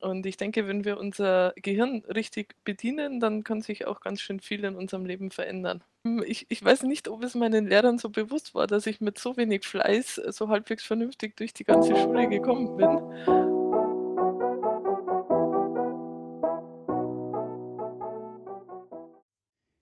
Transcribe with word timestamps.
Und 0.00 0.26
ich 0.26 0.36
denke, 0.36 0.68
wenn 0.68 0.84
wir 0.84 0.96
unser 0.98 1.52
Gehirn 1.56 2.04
richtig 2.14 2.54
bedienen, 2.62 3.18
dann 3.18 3.42
kann 3.42 3.62
sich 3.62 3.86
auch 3.86 4.00
ganz 4.00 4.20
schön 4.20 4.38
viel 4.38 4.64
in 4.64 4.76
unserem 4.76 5.04
Leben 5.04 5.32
verändern. 5.32 5.82
Hm, 6.04 6.22
ich, 6.24 6.46
ich 6.48 6.64
weiß 6.64 6.84
nicht, 6.84 7.08
ob 7.08 7.24
es 7.24 7.34
meinen 7.34 7.66
Lehrern 7.66 7.98
so 7.98 8.08
bewusst 8.08 8.54
war, 8.54 8.68
dass 8.68 8.86
ich 8.86 9.00
mit 9.00 9.18
so 9.18 9.36
wenig 9.36 9.66
Fleiß 9.66 10.18
äh, 10.18 10.32
so 10.32 10.48
halbwegs 10.48 10.84
vernünftig 10.84 11.36
durch 11.36 11.52
die 11.52 11.64
ganze 11.64 11.96
Schule 11.96 12.28
gekommen 12.28 12.76
bin. 12.76 12.88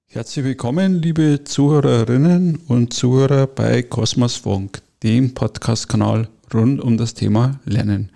Herzlich 0.07 0.47
willkommen, 0.47 1.03
liebe 1.03 1.45
Zuhörerinnen 1.45 2.63
und 2.69 2.95
Zuhörer 2.95 3.47
bei 3.47 3.83
Kosmos 3.83 4.37
Funk, 4.37 4.81
dem 5.03 5.35
Podcast-Kanal 5.35 6.29
rund 6.55 6.81
um 6.81 6.97
das 6.97 7.13
Thema 7.13 7.61
Lernen. 7.67 8.11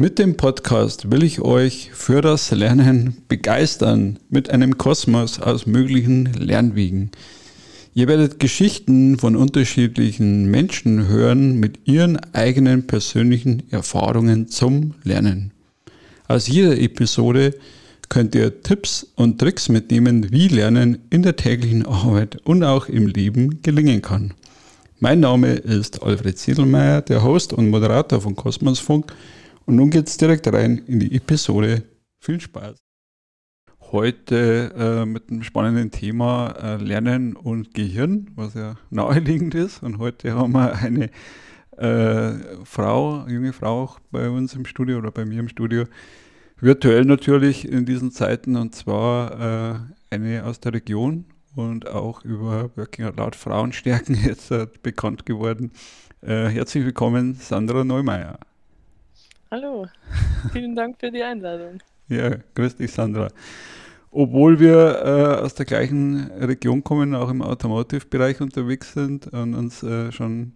Mit 0.00 0.20
dem 0.20 0.36
Podcast 0.36 1.10
will 1.10 1.24
ich 1.24 1.40
euch 1.40 1.90
für 1.92 2.20
das 2.20 2.52
Lernen 2.52 3.16
begeistern 3.26 4.20
mit 4.30 4.48
einem 4.48 4.78
Kosmos 4.78 5.40
aus 5.40 5.66
möglichen 5.66 6.26
Lernwegen. 6.34 7.10
Ihr 7.94 8.06
werdet 8.06 8.38
Geschichten 8.38 9.18
von 9.18 9.34
unterschiedlichen 9.34 10.48
Menschen 10.52 11.08
hören 11.08 11.58
mit 11.58 11.80
ihren 11.88 12.16
eigenen 12.32 12.86
persönlichen 12.86 13.64
Erfahrungen 13.72 14.46
zum 14.46 14.94
Lernen. 15.02 15.50
Aus 16.28 16.46
jeder 16.46 16.78
Episode 16.78 17.56
könnt 18.08 18.36
ihr 18.36 18.62
Tipps 18.62 19.04
und 19.16 19.40
Tricks 19.40 19.68
mitnehmen, 19.68 20.30
wie 20.30 20.46
Lernen 20.46 20.98
in 21.10 21.24
der 21.24 21.34
täglichen 21.34 21.86
Arbeit 21.86 22.36
und 22.44 22.62
auch 22.62 22.88
im 22.88 23.08
Leben 23.08 23.62
gelingen 23.62 24.00
kann. 24.00 24.32
Mein 25.00 25.18
Name 25.18 25.54
ist 25.54 26.04
Alfred 26.04 26.38
Siedelmeier, 26.38 27.02
der 27.02 27.24
Host 27.24 27.52
und 27.52 27.68
Moderator 27.68 28.20
von 28.20 28.36
Kosmosfunk 28.36 29.12
und 29.68 29.76
nun 29.76 29.90
geht's 29.90 30.16
direkt 30.16 30.50
rein 30.50 30.78
in 30.86 30.98
die 30.98 31.14
Episode. 31.14 31.82
Viel 32.20 32.40
Spaß! 32.40 32.78
Heute 33.92 34.72
äh, 34.74 35.04
mit 35.04 35.30
einem 35.30 35.42
spannenden 35.42 35.90
Thema 35.90 36.52
äh, 36.52 36.76
Lernen 36.76 37.36
und 37.36 37.74
Gehirn, 37.74 38.30
was 38.34 38.54
ja 38.54 38.76
naheliegend 38.90 39.54
ist. 39.54 39.82
Und 39.82 39.98
heute 39.98 40.34
haben 40.34 40.52
wir 40.52 40.74
eine 40.74 41.10
äh, 41.76 42.64
Frau, 42.64 43.26
junge 43.28 43.52
Frau 43.52 43.94
bei 44.10 44.30
uns 44.30 44.54
im 44.54 44.64
Studio 44.64 44.96
oder 44.96 45.10
bei 45.10 45.26
mir 45.26 45.40
im 45.40 45.50
Studio, 45.50 45.84
virtuell 46.58 47.04
natürlich 47.04 47.68
in 47.68 47.84
diesen 47.84 48.10
Zeiten 48.10 48.56
und 48.56 48.74
zwar 48.74 49.84
äh, 50.10 50.14
eine 50.14 50.46
aus 50.46 50.60
der 50.60 50.72
Region 50.72 51.26
und 51.54 51.86
auch 51.88 52.24
über 52.24 52.70
Working 52.74 53.04
Out 53.04 53.18
Loud 53.18 53.36
Frauenstärken 53.36 54.14
jetzt 54.24 54.50
äh, 54.50 54.66
bekannt 54.82 55.26
geworden. 55.26 55.72
Äh, 56.22 56.46
herzlich 56.46 56.86
willkommen, 56.86 57.34
Sandra 57.34 57.84
Neumeier. 57.84 58.38
Hallo, 59.50 59.86
vielen 60.52 60.76
Dank 60.76 61.00
für 61.00 61.10
die 61.10 61.22
Einladung. 61.22 61.78
Ja, 62.08 62.36
grüß 62.54 62.76
dich, 62.76 62.92
Sandra. 62.92 63.28
Obwohl 64.10 64.60
wir 64.60 65.02
äh, 65.02 65.42
aus 65.42 65.54
der 65.54 65.64
gleichen 65.64 66.30
Region 66.32 66.84
kommen, 66.84 67.14
auch 67.14 67.30
im 67.30 67.40
Automotive-Bereich 67.40 68.42
unterwegs 68.42 68.92
sind 68.92 69.28
und 69.28 69.54
uns 69.54 69.82
äh, 69.82 70.12
schon 70.12 70.52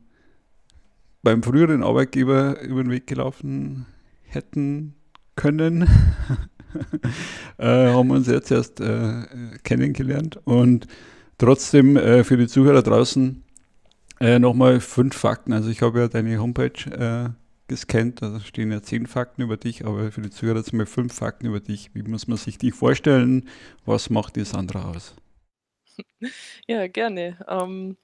beim 1.22 1.42
früheren 1.42 1.82
Arbeitgeber 1.82 2.60
über 2.60 2.82
den 2.84 2.90
Weg 2.90 3.06
gelaufen 3.06 3.86
hätten 4.24 4.94
können, 5.36 5.88
äh, 7.56 7.92
haben 7.92 8.08
wir 8.08 8.16
uns 8.16 8.26
jetzt 8.26 8.50
erst 8.50 8.78
äh, 8.80 9.22
kennengelernt. 9.64 10.38
Und 10.44 10.86
trotzdem 11.38 11.96
äh, 11.96 12.24
für 12.24 12.36
die 12.36 12.46
Zuhörer 12.46 12.82
draußen 12.82 13.42
äh, 14.20 14.38
nochmal 14.38 14.80
fünf 14.80 15.16
Fakten. 15.16 15.54
Also 15.54 15.70
ich 15.70 15.80
habe 15.80 16.00
ja 16.00 16.08
deine 16.08 16.38
Homepage 16.38 17.32
gescannt. 17.68 18.22
Da 18.22 18.40
stehen 18.40 18.72
ja 18.72 18.82
zehn 18.82 19.06
Fakten 19.06 19.42
über 19.42 19.56
dich, 19.56 19.84
aber 19.86 20.12
für 20.12 20.22
die 20.22 20.30
Zuhörer 20.30 20.58
jetzt 20.58 20.72
mal 20.72 20.86
fünf 20.86 21.14
Fakten 21.14 21.46
über 21.46 21.60
dich. 21.60 21.90
Wie 21.94 22.02
muss 22.02 22.26
man 22.28 22.38
sich 22.38 22.58
dich 22.58 22.74
vorstellen? 22.74 23.48
Was 23.84 24.10
macht 24.10 24.36
die 24.36 24.44
Sandra 24.44 24.90
aus? 24.90 25.14
Ja, 26.66 26.86
gerne. 26.88 27.38
Ähm, 27.48 27.96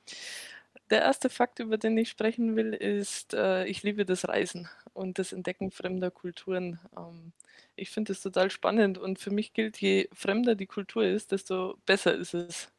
der 0.90 1.02
erste 1.02 1.30
Fakt, 1.30 1.58
über 1.60 1.78
den 1.78 1.96
ich 1.98 2.08
sprechen 2.10 2.56
will, 2.56 2.72
ist, 2.74 3.34
äh, 3.34 3.66
ich 3.66 3.82
liebe 3.82 4.04
das 4.06 4.26
Reisen 4.28 4.68
und 4.94 5.18
das 5.18 5.32
Entdecken 5.32 5.70
fremder 5.70 6.10
Kulturen. 6.10 6.80
Ähm, 6.96 7.32
ich 7.76 7.90
finde 7.90 8.12
es 8.12 8.22
total 8.22 8.50
spannend 8.50 8.98
und 8.98 9.18
für 9.18 9.30
mich 9.30 9.52
gilt, 9.52 9.78
je 9.78 10.08
fremder 10.12 10.54
die 10.54 10.66
Kultur 10.66 11.04
ist, 11.04 11.32
desto 11.32 11.78
besser 11.86 12.14
ist 12.14 12.34
es. 12.34 12.72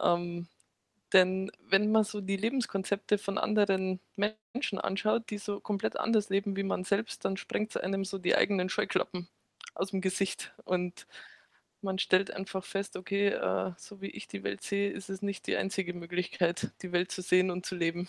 Ähm, 0.00 0.48
denn 1.12 1.50
wenn 1.68 1.90
man 1.92 2.04
so 2.04 2.20
die 2.20 2.36
Lebenskonzepte 2.36 3.18
von 3.18 3.38
anderen 3.38 4.00
Menschen 4.16 4.78
anschaut, 4.78 5.30
die 5.30 5.38
so 5.38 5.60
komplett 5.60 5.96
anders 5.98 6.28
leben 6.30 6.56
wie 6.56 6.62
man 6.62 6.84
selbst, 6.84 7.24
dann 7.24 7.36
sprengt 7.36 7.70
es 7.76 7.82
einem 7.82 8.04
so 8.04 8.18
die 8.18 8.36
eigenen 8.36 8.68
Scheuklappen 8.68 9.28
aus 9.74 9.90
dem 9.90 10.00
Gesicht. 10.00 10.54
Und 10.64 11.06
man 11.82 11.98
stellt 11.98 12.32
einfach 12.32 12.64
fest, 12.64 12.96
okay, 12.96 13.28
äh, 13.28 13.72
so 13.78 14.00
wie 14.02 14.10
ich 14.10 14.28
die 14.28 14.44
Welt 14.44 14.62
sehe, 14.62 14.90
ist 14.90 15.10
es 15.10 15.22
nicht 15.22 15.46
die 15.46 15.56
einzige 15.56 15.94
Möglichkeit, 15.94 16.72
die 16.82 16.92
Welt 16.92 17.10
zu 17.12 17.22
sehen 17.22 17.50
und 17.50 17.66
zu 17.66 17.76
leben. 17.76 18.08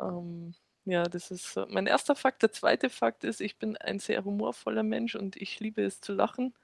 Ähm, 0.00 0.54
ja, 0.84 1.04
das 1.04 1.30
ist 1.30 1.56
mein 1.68 1.86
erster 1.86 2.14
Fakt. 2.16 2.42
Der 2.42 2.52
zweite 2.52 2.90
Fakt 2.90 3.24
ist, 3.24 3.40
ich 3.40 3.58
bin 3.58 3.76
ein 3.76 3.98
sehr 3.98 4.24
humorvoller 4.24 4.82
Mensch 4.82 5.14
und 5.14 5.36
ich 5.36 5.60
liebe 5.60 5.82
es 5.82 6.00
zu 6.00 6.12
lachen 6.12 6.54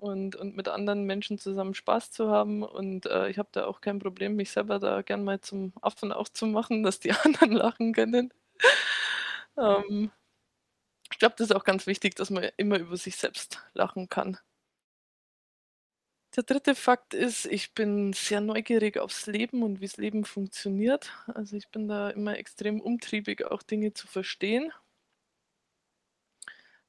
und, 0.00 0.36
und 0.36 0.56
mit 0.56 0.68
anderen 0.68 1.04
Menschen 1.04 1.38
zusammen 1.38 1.74
Spaß 1.74 2.10
zu 2.12 2.30
haben. 2.30 2.62
Und 2.62 3.06
äh, 3.06 3.28
ich 3.28 3.38
habe 3.38 3.48
da 3.52 3.66
auch 3.66 3.80
kein 3.80 3.98
Problem, 3.98 4.36
mich 4.36 4.50
selber 4.50 4.78
da 4.78 5.02
gern 5.02 5.24
mal 5.24 5.40
zum 5.40 5.72
Affen 5.82 6.12
auch 6.12 6.28
zu 6.28 6.46
machen, 6.46 6.82
dass 6.84 7.00
die 7.00 7.12
anderen 7.24 7.52
lachen 7.52 7.92
können. 7.92 8.32
ähm, 9.58 10.10
ich 11.12 11.18
glaube, 11.18 11.34
das 11.38 11.50
ist 11.50 11.56
auch 11.56 11.64
ganz 11.64 11.86
wichtig, 11.86 12.14
dass 12.16 12.30
man 12.30 12.44
immer 12.56 12.78
über 12.78 12.96
sich 12.96 13.16
selbst 13.16 13.62
lachen 13.74 14.08
kann. 14.08 14.38
Der 16.36 16.44
dritte 16.44 16.74
Fakt 16.76 17.12
ist, 17.14 17.46
ich 17.46 17.74
bin 17.74 18.12
sehr 18.12 18.40
neugierig 18.40 18.98
aufs 18.98 19.26
Leben 19.26 19.62
und 19.64 19.80
wie 19.80 19.86
das 19.86 19.96
Leben 19.96 20.24
funktioniert. 20.24 21.12
Also 21.26 21.56
ich 21.56 21.68
bin 21.70 21.88
da 21.88 22.10
immer 22.10 22.36
extrem 22.38 22.80
umtriebig, 22.80 23.44
auch 23.44 23.62
Dinge 23.62 23.94
zu 23.94 24.06
verstehen. 24.06 24.72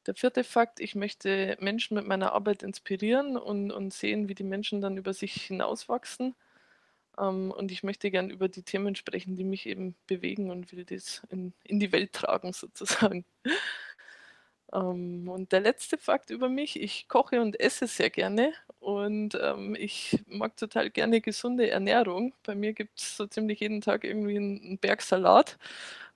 Der 0.07 0.15
vierte 0.15 0.43
Fakt, 0.43 0.79
ich 0.79 0.95
möchte 0.95 1.57
Menschen 1.59 1.95
mit 1.95 2.07
meiner 2.07 2.33
Arbeit 2.33 2.63
inspirieren 2.63 3.37
und, 3.37 3.71
und 3.71 3.93
sehen, 3.93 4.27
wie 4.29 4.35
die 4.35 4.43
Menschen 4.43 4.81
dann 4.81 4.97
über 4.97 5.13
sich 5.13 5.33
hinauswachsen. 5.45 6.35
Ähm, 7.19 7.51
und 7.51 7.71
ich 7.71 7.83
möchte 7.83 8.11
gern 8.11 8.29
über 8.31 8.49
die 8.49 8.63
Themen 8.63 8.95
sprechen, 8.95 9.35
die 9.35 9.43
mich 9.43 9.67
eben 9.67 9.95
bewegen 10.07 10.51
und 10.51 10.73
will 10.73 10.85
das 10.85 11.23
in, 11.29 11.53
in 11.63 11.79
die 11.79 11.91
Welt 11.91 12.13
tragen 12.13 12.53
sozusagen. 12.53 13.25
Ähm, 14.73 15.27
und 15.29 15.51
der 15.51 15.59
letzte 15.61 15.97
Fakt 15.97 16.29
über 16.29 16.49
mich, 16.49 16.79
ich 16.81 17.07
koche 17.07 17.41
und 17.41 17.59
esse 17.59 17.87
sehr 17.87 18.09
gerne 18.09 18.53
und 18.79 19.37
ähm, 19.41 19.75
ich 19.77 20.19
mag 20.27 20.55
total 20.57 20.89
gerne 20.89 21.19
gesunde 21.21 21.69
Ernährung. 21.69 22.33
Bei 22.43 22.55
mir 22.55 22.73
gibt 22.73 22.99
es 22.99 23.17
so 23.17 23.27
ziemlich 23.27 23.59
jeden 23.59 23.81
Tag 23.81 24.03
irgendwie 24.05 24.37
einen 24.37 24.77
Berg 24.79 25.01
Salat 25.01 25.57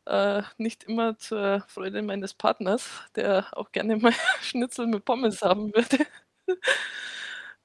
äh, 0.06 0.44
nicht 0.58 0.84
immer 0.84 1.18
zur 1.18 1.64
Freude 1.68 2.02
meines 2.02 2.34
Partners, 2.34 2.90
der 3.16 3.48
auch 3.52 3.72
gerne 3.72 3.98
mal 3.98 4.14
Schnitzel 4.42 4.88
mit 4.88 5.06
Pommes 5.06 5.42
haben 5.42 5.74
würde. 5.74 6.06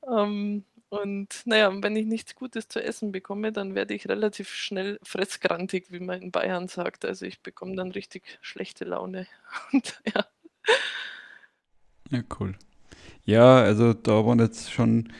ähm, 0.06 0.64
und 0.90 1.42
naja, 1.44 1.70
wenn 1.72 1.94
ich 1.94 2.04
nichts 2.04 2.34
Gutes 2.34 2.66
zu 2.66 2.82
essen 2.82 3.12
bekomme, 3.12 3.52
dann 3.52 3.76
werde 3.76 3.94
ich 3.94 4.08
relativ 4.08 4.52
schnell 4.52 4.98
fressgrantig, 5.04 5.86
wie 5.90 6.00
man 6.00 6.20
in 6.20 6.32
Bayern 6.32 6.66
sagt. 6.66 7.04
Also 7.04 7.26
ich 7.26 7.42
bekomme 7.42 7.76
dann 7.76 7.92
richtig 7.92 8.38
schlechte 8.40 8.84
Laune. 8.84 9.28
Und 9.72 10.02
ja. 10.12 10.26
Ja, 12.10 12.22
cool. 12.40 12.56
Ja, 13.24 13.58
also 13.62 13.94
da 13.94 14.26
waren 14.26 14.40
jetzt 14.40 14.72
schon, 14.72 15.12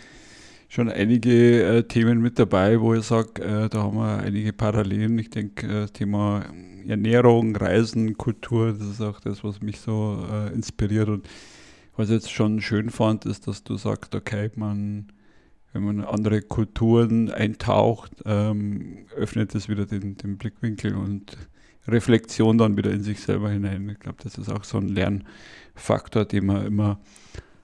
schon 0.70 0.88
einige 0.88 1.64
äh, 1.64 1.82
Themen 1.82 2.22
mit 2.22 2.38
dabei, 2.38 2.80
wo 2.80 2.94
ich 2.94 3.04
sage, 3.04 3.42
äh, 3.42 3.68
da 3.68 3.82
haben 3.82 3.96
wir 3.96 4.20
einige 4.20 4.52
Parallelen. 4.52 5.18
Ich 5.18 5.28
denke, 5.28 5.66
äh, 5.66 5.86
Thema 5.88 6.44
Ernährung, 6.86 7.56
Reisen, 7.56 8.16
Kultur, 8.16 8.72
das 8.72 8.88
ist 8.88 9.00
auch 9.02 9.18
das, 9.18 9.42
was 9.42 9.60
mich 9.60 9.80
so 9.80 10.24
äh, 10.30 10.54
inspiriert. 10.54 11.08
Und 11.08 11.28
was 11.96 12.08
ich 12.08 12.14
jetzt 12.14 12.30
schon 12.30 12.60
schön 12.60 12.88
fand, 12.88 13.26
ist, 13.26 13.48
dass 13.48 13.64
du 13.64 13.76
sagst, 13.76 14.14
okay, 14.14 14.48
man, 14.54 15.08
wenn 15.72 15.82
man 15.82 16.04
andere 16.04 16.40
Kulturen 16.40 17.30
eintaucht, 17.30 18.12
ähm, 18.24 19.06
öffnet 19.16 19.52
es 19.56 19.68
wieder 19.68 19.86
den, 19.86 20.16
den 20.18 20.38
Blickwinkel 20.38 20.94
und 20.94 21.36
Reflexion 21.88 22.58
dann 22.58 22.76
wieder 22.76 22.92
in 22.92 23.02
sich 23.02 23.18
selber 23.20 23.50
hinein. 23.50 23.88
Ich 23.88 23.98
glaube, 23.98 24.18
das 24.22 24.38
ist 24.38 24.48
auch 24.48 24.62
so 24.62 24.78
ein 24.78 24.86
Lernfaktor, 24.86 26.26
den 26.26 26.46
wir 26.46 26.64
immer 26.64 27.00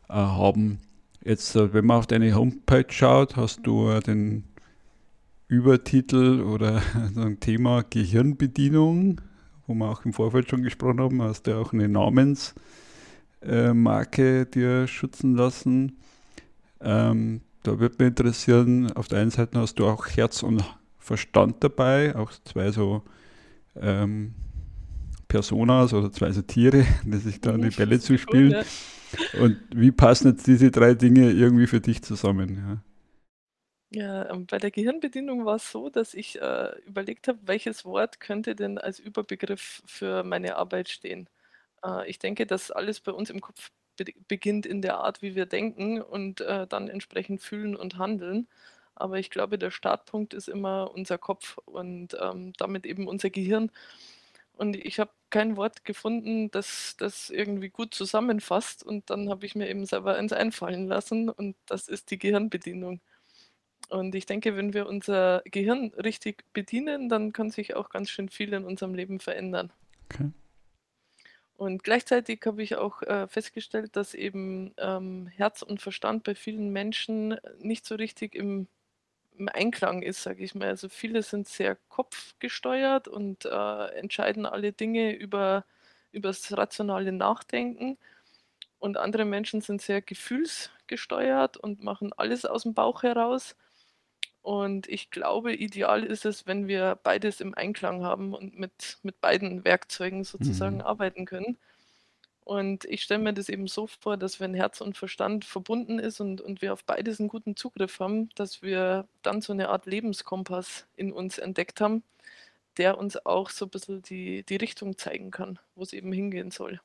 äh, 0.08 0.14
haben. 0.14 0.80
Jetzt, 1.26 1.56
äh, 1.56 1.72
wenn 1.74 1.84
man 1.86 1.96
auf 1.96 2.06
deine 2.06 2.36
Homepage 2.36 2.86
schaut, 2.88 3.34
hast 3.34 3.66
du 3.66 3.88
äh, 3.90 3.98
den 3.98 4.44
Übertitel 5.48 6.40
oder 6.40 6.80
so 7.14 7.22
ein 7.22 7.40
Thema 7.40 7.82
Gehirnbedienung, 7.82 9.20
wo 9.66 9.74
wir 9.74 9.90
auch 9.90 10.04
im 10.04 10.12
Vorfeld 10.12 10.48
schon 10.48 10.62
gesprochen 10.62 11.00
haben, 11.00 11.20
hast 11.20 11.48
du 11.48 11.60
auch 11.60 11.72
eine 11.72 11.88
Namensmarke 11.88 12.54
äh, 14.42 14.46
dir 14.46 14.86
schützen 14.86 15.34
lassen. 15.34 15.98
Ähm, 16.80 17.40
da 17.64 17.80
würde 17.80 17.96
mich 17.98 18.06
interessieren, 18.06 18.92
auf 18.92 19.08
der 19.08 19.18
einen 19.18 19.32
Seite 19.32 19.58
hast 19.58 19.80
du 19.80 19.86
auch 19.88 20.06
Herz 20.06 20.44
und 20.44 20.62
Verstand 21.00 21.56
dabei, 21.58 22.14
auch 22.14 22.30
zwei 22.44 22.70
so 22.70 23.02
ähm, 23.74 24.32
Personas 25.26 25.92
oder 25.92 26.12
zwei 26.12 26.30
so 26.30 26.42
Tiere, 26.42 26.86
die 27.04 27.18
sich 27.18 27.40
da 27.40 27.56
die 27.56 27.70
Bälle 27.70 27.98
zuspielen. 27.98 28.52
Cool, 28.52 28.58
ja. 28.58 28.64
Und 29.40 29.58
wie 29.74 29.92
passen 29.92 30.32
jetzt 30.32 30.46
diese 30.46 30.70
drei 30.70 30.94
Dinge 30.94 31.30
irgendwie 31.30 31.66
für 31.66 31.80
dich 31.80 32.02
zusammen? 32.02 32.56
Ja. 32.56 32.82
Ja, 33.90 34.28
ähm, 34.30 34.46
bei 34.46 34.58
der 34.58 34.70
Gehirnbedienung 34.72 35.44
war 35.44 35.56
es 35.56 35.70
so, 35.70 35.88
dass 35.90 36.12
ich 36.12 36.40
äh, 36.40 36.70
überlegt 36.86 37.28
habe, 37.28 37.38
welches 37.44 37.84
Wort 37.84 38.18
könnte 38.20 38.56
denn 38.56 38.78
als 38.78 38.98
Überbegriff 38.98 39.82
für 39.86 40.24
meine 40.24 40.56
Arbeit 40.56 40.88
stehen. 40.88 41.28
Äh, 41.84 42.08
ich 42.10 42.18
denke, 42.18 42.46
dass 42.46 42.70
alles 42.70 43.00
bei 43.00 43.12
uns 43.12 43.30
im 43.30 43.40
Kopf 43.40 43.70
be 43.96 44.04
beginnt 44.28 44.66
in 44.66 44.82
der 44.82 44.98
Art, 44.98 45.22
wie 45.22 45.34
wir 45.36 45.46
denken 45.46 46.02
und 46.02 46.40
äh, 46.42 46.66
dann 46.66 46.88
entsprechend 46.88 47.40
fühlen 47.42 47.76
und 47.76 47.96
handeln. 47.98 48.48
Aber 48.94 49.18
ich 49.18 49.30
glaube, 49.30 49.58
der 49.58 49.70
Startpunkt 49.70 50.34
ist 50.34 50.48
immer 50.48 50.90
unser 50.94 51.18
Kopf 51.18 51.58
und 51.66 52.16
ähm, 52.20 52.52
damit 52.58 52.86
eben 52.86 53.08
unser 53.08 53.30
Gehirn. 53.30 53.70
Und 54.56 54.74
ich 54.76 54.98
habe 54.98 55.10
kein 55.30 55.56
Wort 55.56 55.84
gefunden, 55.84 56.50
das 56.50 56.96
das 56.98 57.30
irgendwie 57.30 57.68
gut 57.68 57.94
zusammenfasst. 57.94 58.82
Und 58.82 59.10
dann 59.10 59.28
habe 59.28 59.44
ich 59.46 59.54
mir 59.54 59.68
eben 59.68 59.84
selber 59.84 60.16
eins 60.16 60.32
einfallen 60.32 60.86
lassen 60.86 61.28
und 61.28 61.56
das 61.66 61.88
ist 61.88 62.10
die 62.10 62.18
Gehirnbedienung. 62.18 63.00
Und 63.88 64.14
ich 64.14 64.26
denke, 64.26 64.56
wenn 64.56 64.72
wir 64.72 64.86
unser 64.86 65.42
Gehirn 65.44 65.92
richtig 65.96 66.44
bedienen, 66.52 67.08
dann 67.08 67.32
kann 67.32 67.50
sich 67.50 67.76
auch 67.76 67.90
ganz 67.90 68.10
schön 68.10 68.28
viel 68.28 68.52
in 68.52 68.64
unserem 68.64 68.94
Leben 68.94 69.20
verändern. 69.20 69.72
Okay. 70.06 70.30
Und 71.56 71.84
gleichzeitig 71.84 72.42
habe 72.44 72.62
ich 72.62 72.76
auch 72.76 73.02
äh, 73.02 73.28
festgestellt, 73.28 73.96
dass 73.96 74.14
eben 74.14 74.74
ähm, 74.76 75.26
Herz 75.28 75.62
und 75.62 75.80
Verstand 75.80 76.24
bei 76.24 76.34
vielen 76.34 76.70
Menschen 76.70 77.36
nicht 77.60 77.86
so 77.86 77.94
richtig 77.94 78.34
im, 78.34 78.66
im 79.38 79.48
Einklang 79.48 80.02
ist, 80.02 80.22
sage 80.22 80.42
ich 80.44 80.54
mal. 80.54 80.68
Also 80.68 80.88
viele 80.88 81.22
sind 81.22 81.48
sehr 81.48 81.76
kopfgesteuert 81.88 83.08
und 83.08 83.44
äh, 83.46 83.86
entscheiden 83.98 84.46
alle 84.46 84.72
Dinge 84.72 85.12
über, 85.14 85.64
über 86.12 86.28
das 86.30 86.56
rationale 86.56 87.12
Nachdenken. 87.12 87.98
Und 88.78 88.96
andere 88.98 89.24
Menschen 89.24 89.60
sind 89.62 89.82
sehr 89.82 90.02
gefühlsgesteuert 90.02 91.56
und 91.56 91.82
machen 91.82 92.12
alles 92.16 92.44
aus 92.46 92.64
dem 92.64 92.74
Bauch 92.74 93.02
heraus. 93.02 93.56
Und 94.42 94.88
ich 94.88 95.10
glaube, 95.10 95.54
ideal 95.54 96.04
ist 96.04 96.24
es, 96.24 96.46
wenn 96.46 96.68
wir 96.68 96.98
beides 97.02 97.40
im 97.40 97.54
Einklang 97.54 98.04
haben 98.04 98.34
und 98.34 98.58
mit, 98.58 98.98
mit 99.02 99.20
beiden 99.20 99.64
Werkzeugen 99.64 100.24
sozusagen 100.24 100.76
Mhm. 100.76 100.82
arbeiten 100.82 101.24
können. 101.26 101.58
Und 102.46 102.84
ich 102.84 103.02
stelle 103.02 103.24
mir 103.24 103.34
das 103.34 103.48
eben 103.48 103.66
so 103.66 103.88
vor, 103.88 104.16
dass 104.16 104.38
wenn 104.38 104.54
Herz 104.54 104.80
und 104.80 104.96
Verstand 104.96 105.44
verbunden 105.44 105.98
ist 105.98 106.20
und, 106.20 106.40
und 106.40 106.62
wir 106.62 106.72
auf 106.74 106.84
beides 106.84 107.18
einen 107.18 107.28
guten 107.28 107.56
Zugriff 107.56 107.98
haben, 107.98 108.28
dass 108.36 108.62
wir 108.62 109.08
dann 109.22 109.42
so 109.42 109.52
eine 109.52 109.68
Art 109.68 109.86
Lebenskompass 109.86 110.86
in 110.94 111.12
uns 111.12 111.38
entdeckt 111.38 111.80
haben, 111.80 112.04
der 112.78 112.98
uns 112.98 113.16
auch 113.26 113.50
so 113.50 113.66
ein 113.66 113.70
bisschen 113.70 114.02
die, 114.02 114.44
die 114.44 114.56
Richtung 114.56 114.96
zeigen 114.98 115.32
kann, 115.32 115.58
wo 115.74 115.82
es 115.82 115.92
eben 115.92 116.12
hingehen 116.12 116.52
soll. 116.52 116.80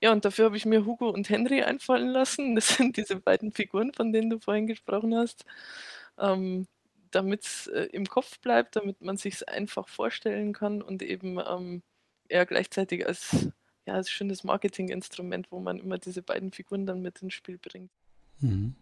Ja, 0.00 0.12
und 0.12 0.24
dafür 0.24 0.46
habe 0.46 0.56
ich 0.56 0.66
mir 0.66 0.84
Hugo 0.84 1.08
und 1.08 1.28
Henry 1.30 1.62
einfallen 1.62 2.08
lassen. 2.08 2.54
Das 2.54 2.68
sind 2.76 2.96
diese 2.96 3.16
beiden 3.16 3.52
Figuren, 3.52 3.92
von 3.94 4.12
denen 4.12 4.30
du 4.30 4.38
vorhin 4.40 4.66
gesprochen 4.66 5.16
hast. 5.16 5.44
Ähm, 6.18 6.66
damit's, 7.10 7.66
äh, 7.68 7.84
im 7.92 8.06
Kopf 8.06 8.40
bleibt, 8.40 8.76
damit 8.76 9.00
man 9.02 9.16
sich's 9.16 9.42
einfach 9.42 9.88
vorstellen 9.88 10.52
kann 10.52 10.82
und 10.82 11.02
eben, 11.02 11.38
ähm, 11.38 11.82
ja 12.30 12.44
gleichzeitig 12.44 13.06
als 13.06 13.48
ja, 13.86 13.94
als 13.94 14.10
schönes 14.10 14.44
Marketinginstrument, 14.44 15.50
wo 15.52 15.60
man 15.60 15.78
immer 15.78 15.98
diese 15.98 16.22
beiden 16.22 16.52
Figuren 16.52 16.86
dann 16.86 17.02
mit 17.02 17.20
ins 17.22 17.34
Spiel 17.34 17.58
bringt. 17.58 17.90
Mhm. 18.40 18.74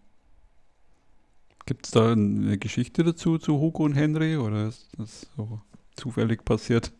Gibt 1.66 1.86
es 1.86 1.92
da 1.92 2.12
eine 2.12 2.56
Geschichte 2.58 3.02
dazu 3.04 3.38
zu 3.38 3.58
Hugo 3.60 3.84
und 3.84 3.94
Henry 3.94 4.36
oder 4.36 4.68
ist 4.68 4.88
das 4.96 5.26
so 5.36 5.60
zufällig 5.96 6.44
passiert? 6.44 6.92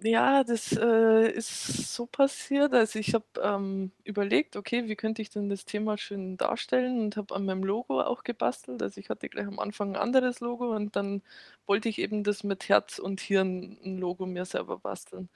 Ja, 0.00 0.44
das, 0.44 0.72
äh, 0.76 1.28
ist 1.32 1.92
so 1.92 2.06
passiert. 2.06 2.72
Also, 2.72 3.00
ich 3.00 3.14
habe, 3.14 3.24
ähm, 3.42 3.90
überlegt: 4.04 4.54
„Okay, 4.54 4.86
wie 4.88 4.94
könnte 4.94 5.22
ich 5.22 5.30
denn 5.30 5.48
das 5.48 5.64
Thema 5.64 5.98
schön 5.98 6.36
darstellen?“ 6.36 7.00
und 7.00 7.16
habe 7.16 7.34
an 7.34 7.44
meinem 7.44 7.64
Logo 7.64 8.00
auch 8.00 8.22
gebastelt. 8.22 8.80
Also, 8.80 9.00
ich 9.00 9.10
hatte 9.10 9.28
gleich 9.28 9.48
am 9.48 9.58
Anfang 9.58 9.90
ein 9.90 9.96
anderes 10.00 10.38
Logo 10.38 10.72
und 10.74 10.94
dann 10.94 11.20
wollte 11.66 11.88
ich 11.88 11.98
eben 11.98 12.22
das 12.22 12.44
mit 12.44 12.68
Herz 12.68 13.00
und 13.00 13.20
Hirn 13.20 13.76
ein 13.84 13.98
Logo 13.98 14.24
mir 14.26 14.44
selber 14.44 14.78
basteln 14.78 15.28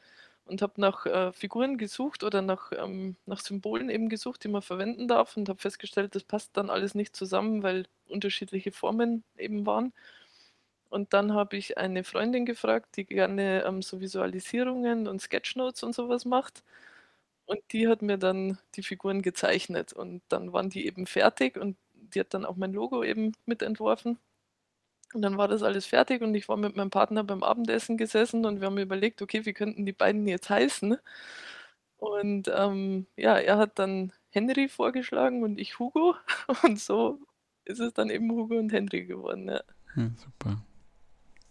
und 0.46 0.62
habe 0.62 0.80
nach, 0.80 1.06
äh, 1.06 1.32
Figuren 1.32 1.78
gesucht 1.78 2.24
oder 2.24 2.42
nach, 2.42 2.72
ähm 2.76 3.16
nach 3.26 3.40
Symbolen 3.40 3.90
eben 3.90 4.08
gesucht, 4.08 4.44
die 4.44 4.48
man 4.48 4.62
verwenden 4.62 5.08
darf 5.08 5.36
und 5.36 5.48
habe 5.48 5.60
festgestellt, 5.60 6.14
das 6.14 6.24
passt 6.24 6.56
dann 6.56 6.70
alles 6.70 6.94
nicht 6.94 7.16
zusammen, 7.16 7.62
weil 7.62 7.86
unterschiedliche 8.08 8.72
Formen 8.72 9.24
eben 9.38 9.66
waren. 9.66 9.92
Und 10.90 11.12
dann 11.14 11.32
habe 11.34 11.56
ich 11.56 11.78
eine 11.78 12.04
Freundin 12.04 12.44
gefragt, 12.46 12.96
die 12.96 13.06
gerne, 13.06 13.64
ähm, 13.64 13.82
so 13.82 14.00
Visualisierungen 14.00 15.08
und 15.08 15.20
Sketchnotes 15.22 15.82
und 15.82 15.94
sowas 15.94 16.24
macht. 16.26 16.62
Und 17.46 17.60
die 17.72 17.88
hat 17.88 18.02
mir 18.02 18.18
dann 18.18 18.58
die 18.76 18.82
Figuren 18.82 19.22
gezeichnet 19.22 19.92
und 19.92 20.22
dann 20.28 20.52
waren 20.52 20.70
die 20.70 20.86
eben 20.86 21.06
fertig 21.06 21.56
und 21.58 21.76
die 21.94 22.20
hat 22.20 22.34
dann 22.34 22.44
auch 22.46 22.56
mein 22.56 22.72
Logo 22.72 23.04
eben 23.04 23.32
mitentworfen. 23.46 24.18
Und 25.14 25.22
dann 25.22 25.36
war 25.38 25.48
das 25.48 25.62
alles 25.62 25.86
fertig 25.86 26.22
und 26.22 26.34
ich 26.34 26.48
war 26.48 26.56
mit 26.56 26.76
meinem 26.76 26.90
Partner 26.90 27.24
beim 27.24 27.42
Abendessen 27.42 27.96
gesessen 27.96 28.44
und 28.46 28.60
wir 28.60 28.66
haben 28.66 28.78
überlegt: 28.78 29.22
„Okay, 29.22 29.44
wie 29.46 29.52
könnten 29.52 29.86
die 29.86 29.92
beiden 29.92 30.26
jetzt 30.28 30.50
heißen?“ 30.50 30.96
Und, 31.98 32.50
ähm, 32.54 33.06
ja, 33.16 33.36
er 33.38 33.58
hat 33.58 33.78
dann 33.78 34.12
Henry 34.30 34.68
vorgeschlagen 34.68 35.42
und 35.44 35.58
ich 35.58 35.78
Hugo 35.78 36.16
und 36.64 36.80
so 36.80 37.20
ist 37.64 37.80
es 37.80 37.94
dann 37.94 38.10
eben 38.10 38.30
Hugo 38.32 38.58
und 38.58 38.72
Henry 38.72 39.04
geworden, 39.04 39.48
ja. 39.48 39.60
Ja, 39.94 40.10
super. 40.16 40.62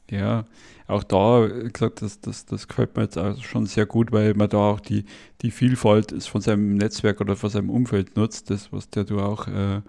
Ja, 0.09 0.45
auch 0.87 1.05
da, 1.05 1.47
wie 1.63 1.71
gesagt, 1.71 2.01
das, 2.01 2.19
das, 2.19 2.45
das 2.45 2.67
gefällt 2.67 2.97
mir 2.97 3.03
jetzt 3.03 3.17
auch 3.17 3.41
schon 3.43 3.65
sehr 3.65 3.85
gut, 3.85 4.11
weil 4.11 4.33
man 4.33 4.49
da 4.49 4.57
auch 4.57 4.81
die, 4.81 5.05
die 5.41 5.51
Vielfalt 5.51 6.11
ist 6.11 6.27
von 6.27 6.41
seinem 6.41 6.75
Netzwerk 6.75 7.21
oder 7.21 7.37
von 7.37 7.49
seinem 7.49 7.69
Umfeld 7.69 8.17
nutzt, 8.17 8.49
das, 8.49 8.73
was 8.73 8.89
der 8.89 9.05
du 9.05 9.21
auch 9.21 9.47
äh, 9.47 9.81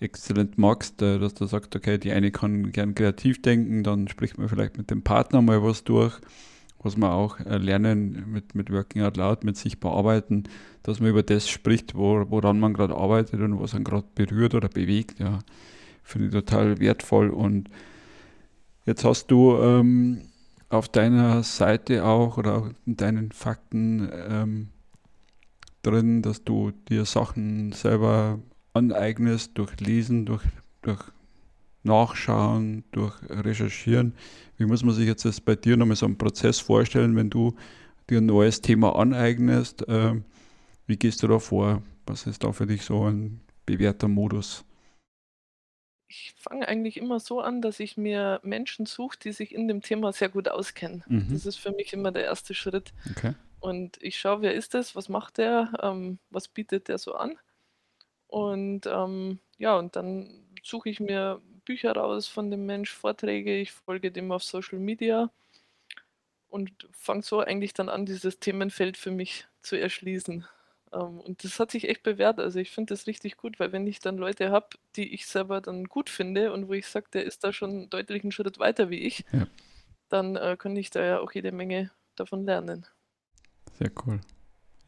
exzellent 0.00 0.58
magst, 0.58 1.00
dass 1.00 1.34
du 1.34 1.46
sagst, 1.46 1.74
okay, 1.74 1.98
die 1.98 2.12
eine 2.12 2.30
kann 2.30 2.70
gern 2.72 2.94
kreativ 2.94 3.40
denken, 3.42 3.82
dann 3.82 4.08
spricht 4.08 4.38
man 4.38 4.48
vielleicht 4.48 4.76
mit 4.76 4.90
dem 4.90 5.02
Partner 5.02 5.40
mal 5.42 5.62
was 5.62 5.84
durch, 5.84 6.20
was 6.82 6.96
man 6.96 7.10
auch 7.10 7.40
äh, 7.40 7.56
lernen 7.56 8.30
mit, 8.30 8.54
mit 8.54 8.70
Working 8.70 9.02
Out 9.02 9.16
Loud, 9.16 9.44
mit 9.44 9.56
sich 9.56 9.80
bearbeiten, 9.80 10.44
dass 10.82 11.00
man 11.00 11.10
über 11.10 11.22
das 11.22 11.48
spricht, 11.48 11.94
wo, 11.94 12.24
woran 12.28 12.60
man 12.60 12.74
gerade 12.74 12.94
arbeitet 12.94 13.40
und 13.40 13.60
was 13.60 13.74
einen 13.74 13.84
gerade 13.84 14.06
berührt 14.14 14.54
oder 14.54 14.68
bewegt, 14.68 15.18
ja, 15.18 15.38
finde 16.02 16.28
ich 16.28 16.32
total 16.32 16.78
wertvoll 16.78 17.30
und 17.30 17.70
Jetzt 18.86 19.04
hast 19.04 19.32
du 19.32 19.56
ähm, 19.56 20.22
auf 20.68 20.88
deiner 20.88 21.42
Seite 21.42 22.04
auch 22.04 22.38
oder 22.38 22.56
auch 22.56 22.70
in 22.86 22.96
deinen 22.96 23.32
Fakten 23.32 24.08
ähm, 24.12 24.68
drin, 25.82 26.22
dass 26.22 26.44
du 26.44 26.70
dir 26.88 27.04
Sachen 27.04 27.72
selber 27.72 28.38
aneignest 28.76 29.52
durch 29.54 29.78
Lesen, 29.80 30.26
durch, 30.26 30.44
durch 30.82 31.00
Nachschauen, 31.82 32.84
durch 32.92 33.14
Recherchieren. 33.28 34.14
Wie 34.58 34.66
muss 34.66 34.82
man 34.82 34.94
sich 34.94 35.06
jetzt 35.06 35.24
das 35.24 35.40
bei 35.40 35.56
dir 35.56 35.76
nochmal 35.76 35.96
so 35.96 36.06
einen 36.06 36.18
Prozess 36.18 36.58
vorstellen, 36.58 37.16
wenn 37.16 37.30
du 37.30 37.54
dir 38.10 38.18
ein 38.18 38.26
neues 38.26 38.60
Thema 38.60 38.96
aneignest? 38.96 39.84
Ähm, 39.88 40.24
wie 40.86 40.96
gehst 40.96 41.22
du 41.22 41.28
da 41.28 41.38
vor? 41.38 41.82
Was 42.06 42.26
ist 42.26 42.44
da 42.44 42.52
für 42.52 42.66
dich 42.66 42.82
so 42.82 43.04
ein 43.04 43.40
bewährter 43.64 44.08
Modus? 44.08 44.64
Ich 46.08 46.34
fange 46.38 46.68
eigentlich 46.68 46.98
immer 46.98 47.18
so 47.18 47.40
an, 47.40 47.60
dass 47.62 47.80
ich 47.80 47.96
mir 47.96 48.40
Menschen 48.44 48.86
suche, 48.86 49.18
die 49.18 49.32
sich 49.32 49.52
in 49.52 49.66
dem 49.66 49.82
Thema 49.82 50.12
sehr 50.12 50.28
gut 50.28 50.48
auskennen. 50.48 51.02
Mhm. 51.08 51.28
Das 51.32 51.46
ist 51.46 51.56
für 51.56 51.72
mich 51.72 51.92
immer 51.92 52.12
der 52.12 52.24
erste 52.24 52.54
Schritt. 52.54 52.92
Okay. 53.10 53.34
Und 53.58 54.00
ich 54.00 54.16
schaue, 54.16 54.42
wer 54.42 54.54
ist 54.54 54.74
das, 54.74 54.94
was 54.94 55.08
macht 55.08 55.38
der, 55.38 55.72
ähm, 55.82 56.18
was 56.30 56.46
bietet 56.46 56.86
der 56.86 56.98
so 56.98 57.14
an? 57.14 57.36
Und 58.28 58.86
ähm, 58.86 59.38
ja, 59.58 59.76
und 59.76 59.96
dann 59.96 60.44
suche 60.62 60.88
ich 60.88 61.00
mir 61.00 61.40
Bücher 61.64 61.92
raus 61.92 62.28
von 62.28 62.50
dem 62.50 62.66
Mensch, 62.66 62.92
Vorträge, 62.92 63.56
ich 63.56 63.72
folge 63.72 64.10
dem 64.10 64.32
auf 64.32 64.42
Social 64.42 64.78
Media 64.78 65.30
und 66.48 66.88
fange 66.92 67.22
so 67.22 67.40
eigentlich 67.40 67.74
dann 67.74 67.88
an, 67.88 68.06
dieses 68.06 68.38
Themenfeld 68.38 68.96
für 68.96 69.10
mich 69.10 69.46
zu 69.62 69.76
erschließen. 69.76 70.46
Ähm, 70.92 71.20
und 71.20 71.44
das 71.44 71.58
hat 71.60 71.70
sich 71.70 71.88
echt 71.88 72.02
bewährt. 72.02 72.38
Also 72.38 72.58
ich 72.58 72.70
finde 72.70 72.94
das 72.94 73.06
richtig 73.06 73.36
gut, 73.36 73.58
weil 73.60 73.72
wenn 73.72 73.86
ich 73.86 73.98
dann 73.98 74.16
Leute 74.16 74.50
habe, 74.50 74.68
die 74.94 75.12
ich 75.12 75.26
selber 75.26 75.60
dann 75.60 75.84
gut 75.84 76.08
finde 76.08 76.52
und 76.52 76.68
wo 76.68 76.72
ich 76.72 76.86
sage, 76.86 77.06
der 77.12 77.24
ist 77.24 77.44
da 77.44 77.52
schon 77.52 77.90
deutlich 77.90 78.22
einen 78.22 78.32
Schritt 78.32 78.58
weiter 78.58 78.90
wie 78.90 79.00
ich, 79.00 79.24
ja. 79.32 79.46
dann 80.08 80.36
äh, 80.36 80.56
kann 80.58 80.76
ich 80.76 80.90
da 80.90 81.04
ja 81.04 81.20
auch 81.20 81.32
jede 81.32 81.52
Menge 81.52 81.90
davon 82.14 82.44
lernen. 82.44 82.86
Sehr 83.78 83.90
cool. 84.06 84.20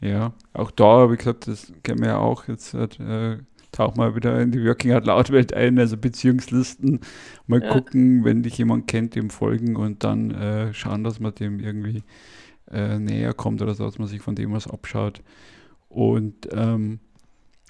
Ja, 0.00 0.33
auch 0.52 0.71
da, 0.71 1.11
wie 1.11 1.17
gesagt, 1.17 1.49
das 1.49 1.73
kennen 1.83 2.00
wir 2.00 2.09
ja 2.09 2.19
auch 2.19 2.47
jetzt. 2.49 2.75
Äh, 2.75 3.38
tauch 3.73 3.97
mal 3.97 4.14
wieder 4.17 4.40
in 4.40 4.50
die 4.50 4.64
Working 4.64 4.93
Out 4.93 5.07
Loud 5.07 5.31
Welt 5.31 5.52
ein, 5.52 5.78
also 5.78 5.97
Beziehungslisten. 5.97 7.00
Mal 7.47 7.62
ja. 7.62 7.73
gucken, 7.73 8.25
wenn 8.25 8.43
dich 8.43 8.59
jemand 8.59 8.87
kennt, 8.87 9.14
dem 9.14 9.31
folgen 9.31 9.76
und 9.76 10.05
dann 10.05 10.31
äh, 10.31 10.73
schauen, 10.73 11.05
dass 11.05 11.21
man 11.21 11.35
dem 11.35 11.61
irgendwie 11.61 12.02
äh, 12.71 12.99
näher 12.99 13.35
kommt 13.35 13.62
oder 13.62 13.75
so, 13.75 13.85
dass 13.85 13.99
man 13.99 14.09
sich 14.09 14.21
von 14.21 14.35
dem 14.35 14.52
was 14.52 14.67
abschaut. 14.67 15.23
Und 15.88 16.49
ähm, 16.52 17.00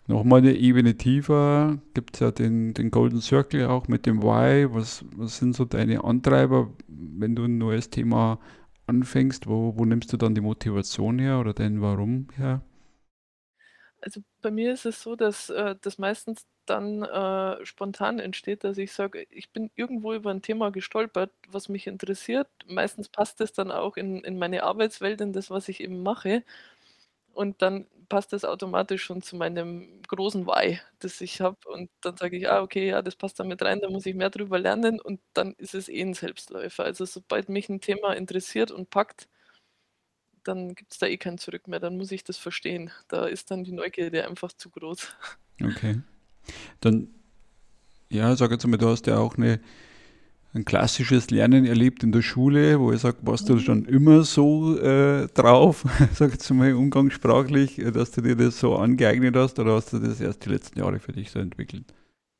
nochmal 0.06 0.40
eine 0.40 0.54
Ebene 0.54 0.96
tiefer 0.96 1.78
gibt 1.94 2.16
es 2.16 2.20
ja 2.20 2.30
den, 2.30 2.74
den 2.74 2.90
Golden 2.90 3.20
Circle 3.20 3.66
auch 3.66 3.88
mit 3.88 4.06
dem 4.06 4.22
Why. 4.22 4.72
Was, 4.72 5.04
was 5.16 5.38
sind 5.38 5.54
so 5.54 5.64
deine 5.64 6.04
Antreiber, 6.04 6.70
wenn 6.88 7.34
du 7.34 7.44
ein 7.44 7.58
neues 7.58 7.90
Thema 7.90 8.38
anfängst, 8.88 9.46
wo, 9.46 9.76
wo 9.76 9.84
nimmst 9.84 10.12
du 10.12 10.16
dann 10.16 10.34
die 10.34 10.40
Motivation 10.40 11.18
her 11.18 11.38
oder 11.40 11.54
den 11.54 11.80
Warum 11.82 12.28
her? 12.36 12.62
Also 14.00 14.20
bei 14.42 14.50
mir 14.50 14.72
ist 14.72 14.86
es 14.86 15.02
so, 15.02 15.16
dass 15.16 15.50
äh, 15.50 15.74
das 15.80 15.98
meistens 15.98 16.46
dann 16.66 17.02
äh, 17.02 17.64
spontan 17.64 18.18
entsteht, 18.18 18.62
dass 18.64 18.78
ich 18.78 18.92
sage, 18.92 19.26
ich 19.30 19.50
bin 19.50 19.70
irgendwo 19.74 20.12
über 20.14 20.30
ein 20.30 20.42
Thema 20.42 20.70
gestolpert, 20.70 21.32
was 21.48 21.68
mich 21.68 21.86
interessiert. 21.86 22.48
Meistens 22.66 23.08
passt 23.08 23.40
es 23.40 23.52
dann 23.52 23.70
auch 23.72 23.96
in, 23.96 24.22
in 24.24 24.38
meine 24.38 24.62
Arbeitswelt, 24.62 25.20
in 25.20 25.32
das, 25.32 25.50
was 25.50 25.68
ich 25.68 25.80
eben 25.80 26.02
mache. 26.02 26.44
Und 27.38 27.62
dann 27.62 27.86
passt 28.08 28.32
das 28.32 28.44
automatisch 28.44 29.04
schon 29.04 29.22
zu 29.22 29.36
meinem 29.36 30.02
großen 30.08 30.44
Why, 30.44 30.80
das 30.98 31.20
ich 31.20 31.40
habe. 31.40 31.56
Und 31.72 31.88
dann 32.00 32.16
sage 32.16 32.36
ich, 32.36 32.50
ah, 32.50 32.62
okay, 32.62 32.88
ja, 32.88 33.00
das 33.00 33.14
passt 33.14 33.38
da 33.38 33.44
mit 33.44 33.62
rein, 33.62 33.78
da 33.80 33.88
muss 33.88 34.06
ich 34.06 34.16
mehr 34.16 34.28
drüber 34.28 34.58
lernen. 34.58 35.00
Und 35.00 35.20
dann 35.34 35.52
ist 35.52 35.72
es 35.72 35.88
eh 35.88 36.02
ein 36.02 36.14
Selbstläufer. 36.14 36.82
Also 36.82 37.04
sobald 37.04 37.48
mich 37.48 37.68
ein 37.68 37.80
Thema 37.80 38.12
interessiert 38.14 38.72
und 38.72 38.90
packt, 38.90 39.28
dann 40.42 40.74
gibt 40.74 40.92
es 40.92 40.98
da 40.98 41.06
eh 41.06 41.16
kein 41.16 41.38
Zurück 41.38 41.68
mehr. 41.68 41.78
Dann 41.78 41.96
muss 41.96 42.10
ich 42.10 42.24
das 42.24 42.38
verstehen. 42.38 42.90
Da 43.06 43.26
ist 43.26 43.52
dann 43.52 43.62
die 43.62 43.70
Neugierde 43.70 44.26
einfach 44.26 44.52
zu 44.52 44.68
groß. 44.70 45.14
Okay. 45.62 46.00
Dann, 46.80 47.08
ja, 48.08 48.34
sag 48.34 48.50
jetzt 48.50 48.66
mal, 48.66 48.78
du 48.78 48.88
hast 48.88 49.06
ja 49.06 49.18
auch 49.18 49.36
eine, 49.36 49.60
ein 50.58 50.64
klassisches 50.64 51.30
Lernen 51.30 51.64
erlebt 51.64 52.02
in 52.02 52.12
der 52.12 52.22
Schule, 52.22 52.80
wo 52.80 52.92
ich 52.92 53.00
sage, 53.00 53.18
warst 53.22 53.48
du 53.48 53.58
schon 53.58 53.84
immer 53.84 54.24
so 54.24 54.78
äh, 54.78 55.28
drauf, 55.28 55.84
sag 56.12 56.32
jetzt 56.32 56.50
mal 56.50 56.74
umgangssprachlich, 56.74 57.78
äh, 57.78 57.92
dass 57.92 58.10
du 58.10 58.20
dir 58.22 58.36
das 58.36 58.58
so 58.58 58.76
angeeignet 58.76 59.36
hast 59.36 59.58
oder 59.58 59.74
hast 59.74 59.92
du 59.92 59.98
das 59.98 60.20
erst 60.20 60.44
die 60.44 60.50
letzten 60.50 60.78
Jahre 60.80 60.98
für 60.98 61.12
dich 61.12 61.30
so 61.30 61.38
entwickelt? 61.38 61.84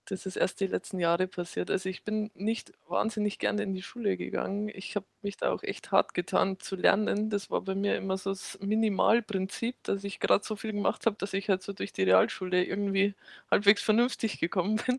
Das 0.07 0.25
ist 0.25 0.37
erst 0.37 0.61
die 0.61 0.67
letzten 0.67 0.99
Jahre 0.99 1.27
passiert. 1.29 1.71
Also 1.71 1.89
ich 1.91 2.03
bin 2.03 2.31
nicht 2.35 2.73
wahnsinnig 2.89 3.39
gerne 3.39 3.63
in 3.63 3.75
die 3.75 3.83
Schule 3.83 4.17
gegangen. 4.17 4.71
Ich 4.73 4.97
habe 4.97 5.05
mich 5.21 5.37
da 5.37 5.51
auch 5.51 5.63
echt 5.63 5.93
hart 5.93 6.15
getan 6.15 6.59
zu 6.59 6.77
lernen. 6.77 7.29
Das 7.29 7.51
war 7.51 7.61
bei 7.61 7.75
mir 7.75 7.95
immer 7.97 8.17
so 8.17 8.31
das 8.31 8.59
Minimalprinzip, 8.61 9.77
dass 9.83 10.05
ich 10.05 10.19
gerade 10.19 10.45
so 10.45 10.57
viel 10.57 10.73
gemacht 10.73 11.05
habe, 11.05 11.17
dass 11.19 11.35
ich 11.35 11.51
halt 11.51 11.63
so 11.63 11.75
durch 11.75 11.93
die 11.93 12.05
Realschule 12.05 12.65
irgendwie 12.65 13.15
halbwegs 13.51 13.83
vernünftig 13.83 14.41
gekommen 14.41 14.77
bin. 14.87 14.99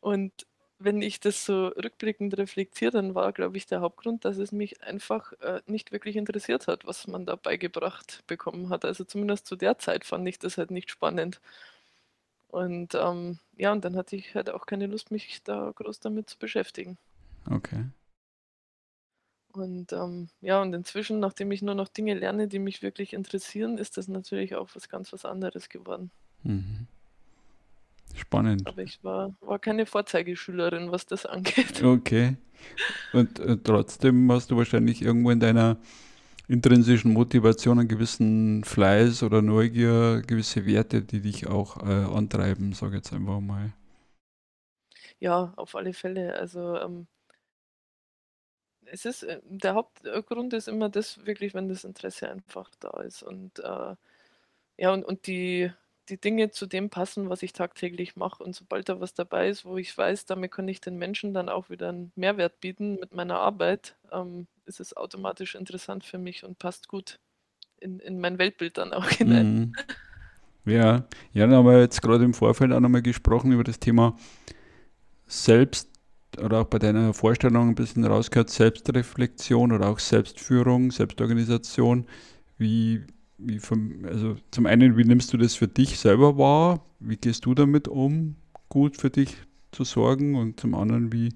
Und 0.00 0.46
wenn 0.78 1.00
ich 1.00 1.20
das 1.20 1.44
so 1.44 1.68
rückblickend 1.68 2.36
reflektiere, 2.36 2.92
dann 2.92 3.14
war, 3.14 3.32
glaube 3.32 3.56
ich, 3.56 3.66
der 3.66 3.80
Hauptgrund, 3.80 4.24
dass 4.24 4.36
es 4.36 4.52
mich 4.52 4.82
einfach 4.82 5.32
äh, 5.40 5.62
nicht 5.66 5.90
wirklich 5.90 6.16
interessiert 6.16 6.66
hat, 6.66 6.86
was 6.86 7.06
man 7.06 7.24
da 7.24 7.36
beigebracht 7.36 8.22
bekommen 8.26 8.68
hat. 8.68 8.84
Also 8.84 9.04
zumindest 9.04 9.46
zu 9.46 9.56
der 9.56 9.78
Zeit 9.78 10.04
fand 10.04 10.28
ich 10.28 10.38
das 10.38 10.58
halt 10.58 10.70
nicht 10.70 10.90
spannend. 10.90 11.40
Und 12.48 12.94
ähm, 12.94 13.38
ja, 13.56 13.72
und 13.72 13.84
dann 13.84 13.96
hatte 13.96 14.16
ich 14.16 14.34
halt 14.34 14.50
auch 14.50 14.66
keine 14.66 14.86
Lust, 14.86 15.10
mich 15.10 15.42
da 15.42 15.72
groß 15.74 16.00
damit 16.00 16.30
zu 16.30 16.38
beschäftigen. 16.38 16.98
Okay. 17.50 17.86
Und 19.52 19.92
ähm, 19.94 20.28
ja, 20.42 20.60
und 20.60 20.74
inzwischen, 20.74 21.18
nachdem 21.18 21.50
ich 21.50 21.62
nur 21.62 21.74
noch 21.74 21.88
Dinge 21.88 22.14
lerne, 22.14 22.46
die 22.46 22.58
mich 22.58 22.82
wirklich 22.82 23.14
interessieren, 23.14 23.78
ist 23.78 23.96
das 23.96 24.06
natürlich 24.06 24.54
auch 24.54 24.68
was 24.74 24.90
ganz 24.90 25.12
was 25.14 25.24
anderes 25.24 25.70
geworden. 25.70 26.10
Mhm. 26.42 26.86
Spannend. 28.16 28.66
Aber 28.66 28.82
ich 28.82 29.02
war, 29.04 29.36
war 29.40 29.58
keine 29.58 29.86
Vorzeigeschülerin, 29.86 30.90
was 30.90 31.06
das 31.06 31.26
angeht. 31.26 31.82
Okay. 31.82 32.36
Und 33.12 33.38
äh, 33.38 33.56
trotzdem 33.62 34.30
hast 34.32 34.50
du 34.50 34.56
wahrscheinlich 34.56 35.02
irgendwo 35.02 35.30
in 35.30 35.40
deiner 35.40 35.76
intrinsischen 36.48 37.12
Motivation 37.12 37.78
einen 37.78 37.88
gewissen 37.88 38.64
Fleiß 38.64 39.22
oder 39.22 39.42
Neugier, 39.42 40.22
gewisse 40.26 40.64
Werte, 40.64 41.02
die 41.02 41.20
dich 41.20 41.46
auch 41.46 41.82
äh, 41.82 42.04
antreiben, 42.04 42.72
sage 42.72 42.92
ich 42.92 43.04
jetzt 43.04 43.12
einfach 43.12 43.40
mal. 43.40 43.72
Ja, 45.18 45.52
auf 45.56 45.74
alle 45.74 45.92
Fälle. 45.92 46.34
Also 46.38 46.76
ähm, 46.78 47.06
es 48.86 49.04
ist, 49.04 49.24
äh, 49.24 49.40
der 49.44 49.74
Hauptgrund 49.74 50.52
ist 50.54 50.68
immer 50.68 50.88
das 50.88 51.24
wirklich, 51.26 51.54
wenn 51.54 51.68
das 51.68 51.84
Interesse 51.84 52.30
einfach 52.30 52.70
da 52.80 53.00
ist. 53.00 53.22
Und 53.22 53.58
äh, 53.58 53.96
ja, 54.78 54.92
und, 54.92 55.04
und 55.04 55.26
die, 55.26 55.72
die 56.08 56.20
Dinge 56.20 56.50
zu 56.50 56.66
dem 56.66 56.90
passen, 56.90 57.28
was 57.28 57.42
ich 57.42 57.52
tagtäglich 57.52 58.16
mache. 58.16 58.42
Und 58.42 58.54
sobald 58.54 58.88
da 58.88 59.00
was 59.00 59.14
dabei 59.14 59.48
ist, 59.48 59.64
wo 59.64 59.76
ich 59.76 59.96
weiß, 59.96 60.26
damit 60.26 60.52
kann 60.52 60.68
ich 60.68 60.80
den 60.80 60.96
Menschen 60.96 61.34
dann 61.34 61.48
auch 61.48 61.70
wieder 61.70 61.88
einen 61.88 62.12
Mehrwert 62.16 62.60
bieten 62.60 62.98
mit 63.00 63.14
meiner 63.14 63.38
Arbeit, 63.38 63.96
ähm, 64.12 64.46
ist 64.66 64.80
es 64.80 64.96
automatisch 64.96 65.54
interessant 65.54 66.04
für 66.04 66.18
mich 66.18 66.44
und 66.44 66.58
passt 66.58 66.88
gut 66.88 67.18
in, 67.80 67.98
in 68.00 68.20
mein 68.20 68.38
Weltbild 68.38 68.78
dann 68.78 68.92
auch 68.92 69.08
hinein. 69.10 69.54
Mhm. 69.54 69.72
Ja, 70.64 71.04
ja, 71.32 71.46
dann 71.46 71.54
haben 71.54 71.66
wir 71.66 71.80
jetzt 71.80 72.02
gerade 72.02 72.24
im 72.24 72.34
Vorfeld 72.34 72.72
auch 72.72 72.80
nochmal 72.80 73.02
gesprochen 73.02 73.52
über 73.52 73.62
das 73.62 73.78
Thema 73.78 74.16
Selbst 75.26 75.88
oder 76.38 76.62
auch 76.62 76.66
bei 76.66 76.78
deiner 76.78 77.14
Vorstellung 77.14 77.70
ein 77.70 77.74
bisschen 77.74 78.04
rausgehört, 78.04 78.50
Selbstreflexion 78.50 79.72
oder 79.72 79.88
auch 79.88 79.98
Selbstführung, 79.98 80.90
Selbstorganisation. 80.90 82.06
Wie, 82.58 83.04
wie 83.38 83.58
vom, 83.58 84.04
also 84.04 84.36
zum 84.50 84.66
einen, 84.66 84.96
wie 84.96 85.04
nimmst 85.04 85.32
du 85.32 85.36
das 85.36 85.54
für 85.54 85.68
dich 85.68 85.98
selber 85.98 86.38
wahr? 86.38 86.84
Wie 87.00 87.16
gehst 87.16 87.44
du 87.44 87.54
damit 87.54 87.88
um, 87.88 88.36
gut 88.68 88.96
für 88.96 89.10
dich 89.10 89.36
zu 89.72 89.84
sorgen? 89.84 90.34
Und 90.34 90.60
zum 90.60 90.74
anderen, 90.74 91.12
wie 91.12 91.32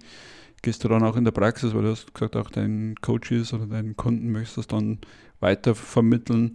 gehst 0.63 0.85
du 0.85 0.89
dann 0.89 1.03
auch 1.03 1.17
in 1.17 1.25
der 1.25 1.33
Praxis, 1.33 1.75
weil 1.75 1.83
du 1.83 1.91
hast 1.91 2.13
gesagt, 2.15 2.37
auch 2.37 2.51
deinen 2.51 2.95
Coaches 2.97 3.53
oder 3.53 3.67
deinen 3.67 3.97
Kunden 3.97 4.31
möchtest 4.31 4.57
du 4.57 4.61
das 4.61 4.69
dann 4.69 4.99
weiter 5.41 5.75
vermitteln 5.75 6.55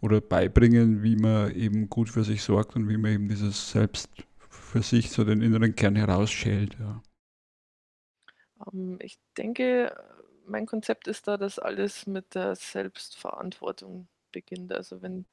oder 0.00 0.20
beibringen, 0.20 1.02
wie 1.02 1.16
man 1.16 1.54
eben 1.54 1.88
gut 1.88 2.08
für 2.08 2.24
sich 2.24 2.42
sorgt 2.42 2.76
und 2.76 2.88
wie 2.88 2.96
man 2.96 3.12
eben 3.12 3.28
dieses 3.28 3.70
Selbst 3.70 4.08
für 4.48 4.82
sich 4.82 5.10
so 5.10 5.24
den 5.24 5.42
inneren 5.42 5.74
Kern 5.74 5.96
herausschält. 5.96 6.76
Ja. 6.78 7.02
Ähm, 8.72 8.98
ich 9.00 9.18
denke, 9.36 9.94
mein 10.46 10.66
Konzept 10.66 11.08
ist 11.08 11.28
da, 11.28 11.36
dass 11.36 11.58
alles 11.58 12.06
mit 12.06 12.34
der 12.34 12.54
Selbstverantwortung 12.56 14.08
beginnt. 14.36 14.72
Also 14.72 15.00
wenn, 15.00 15.24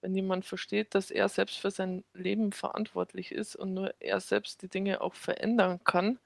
wenn 0.00 0.14
jemand 0.14 0.46
versteht, 0.46 0.94
dass 0.94 1.10
er 1.10 1.28
selbst 1.28 1.58
für 1.58 1.70
sein 1.70 2.04
Leben 2.14 2.52
verantwortlich 2.52 3.32
ist 3.32 3.54
und 3.54 3.74
nur 3.74 3.94
er 4.00 4.20
selbst 4.20 4.62
die 4.62 4.68
Dinge 4.68 5.02
auch 5.02 5.14
verändern 5.14 5.80
kann, 5.84 6.18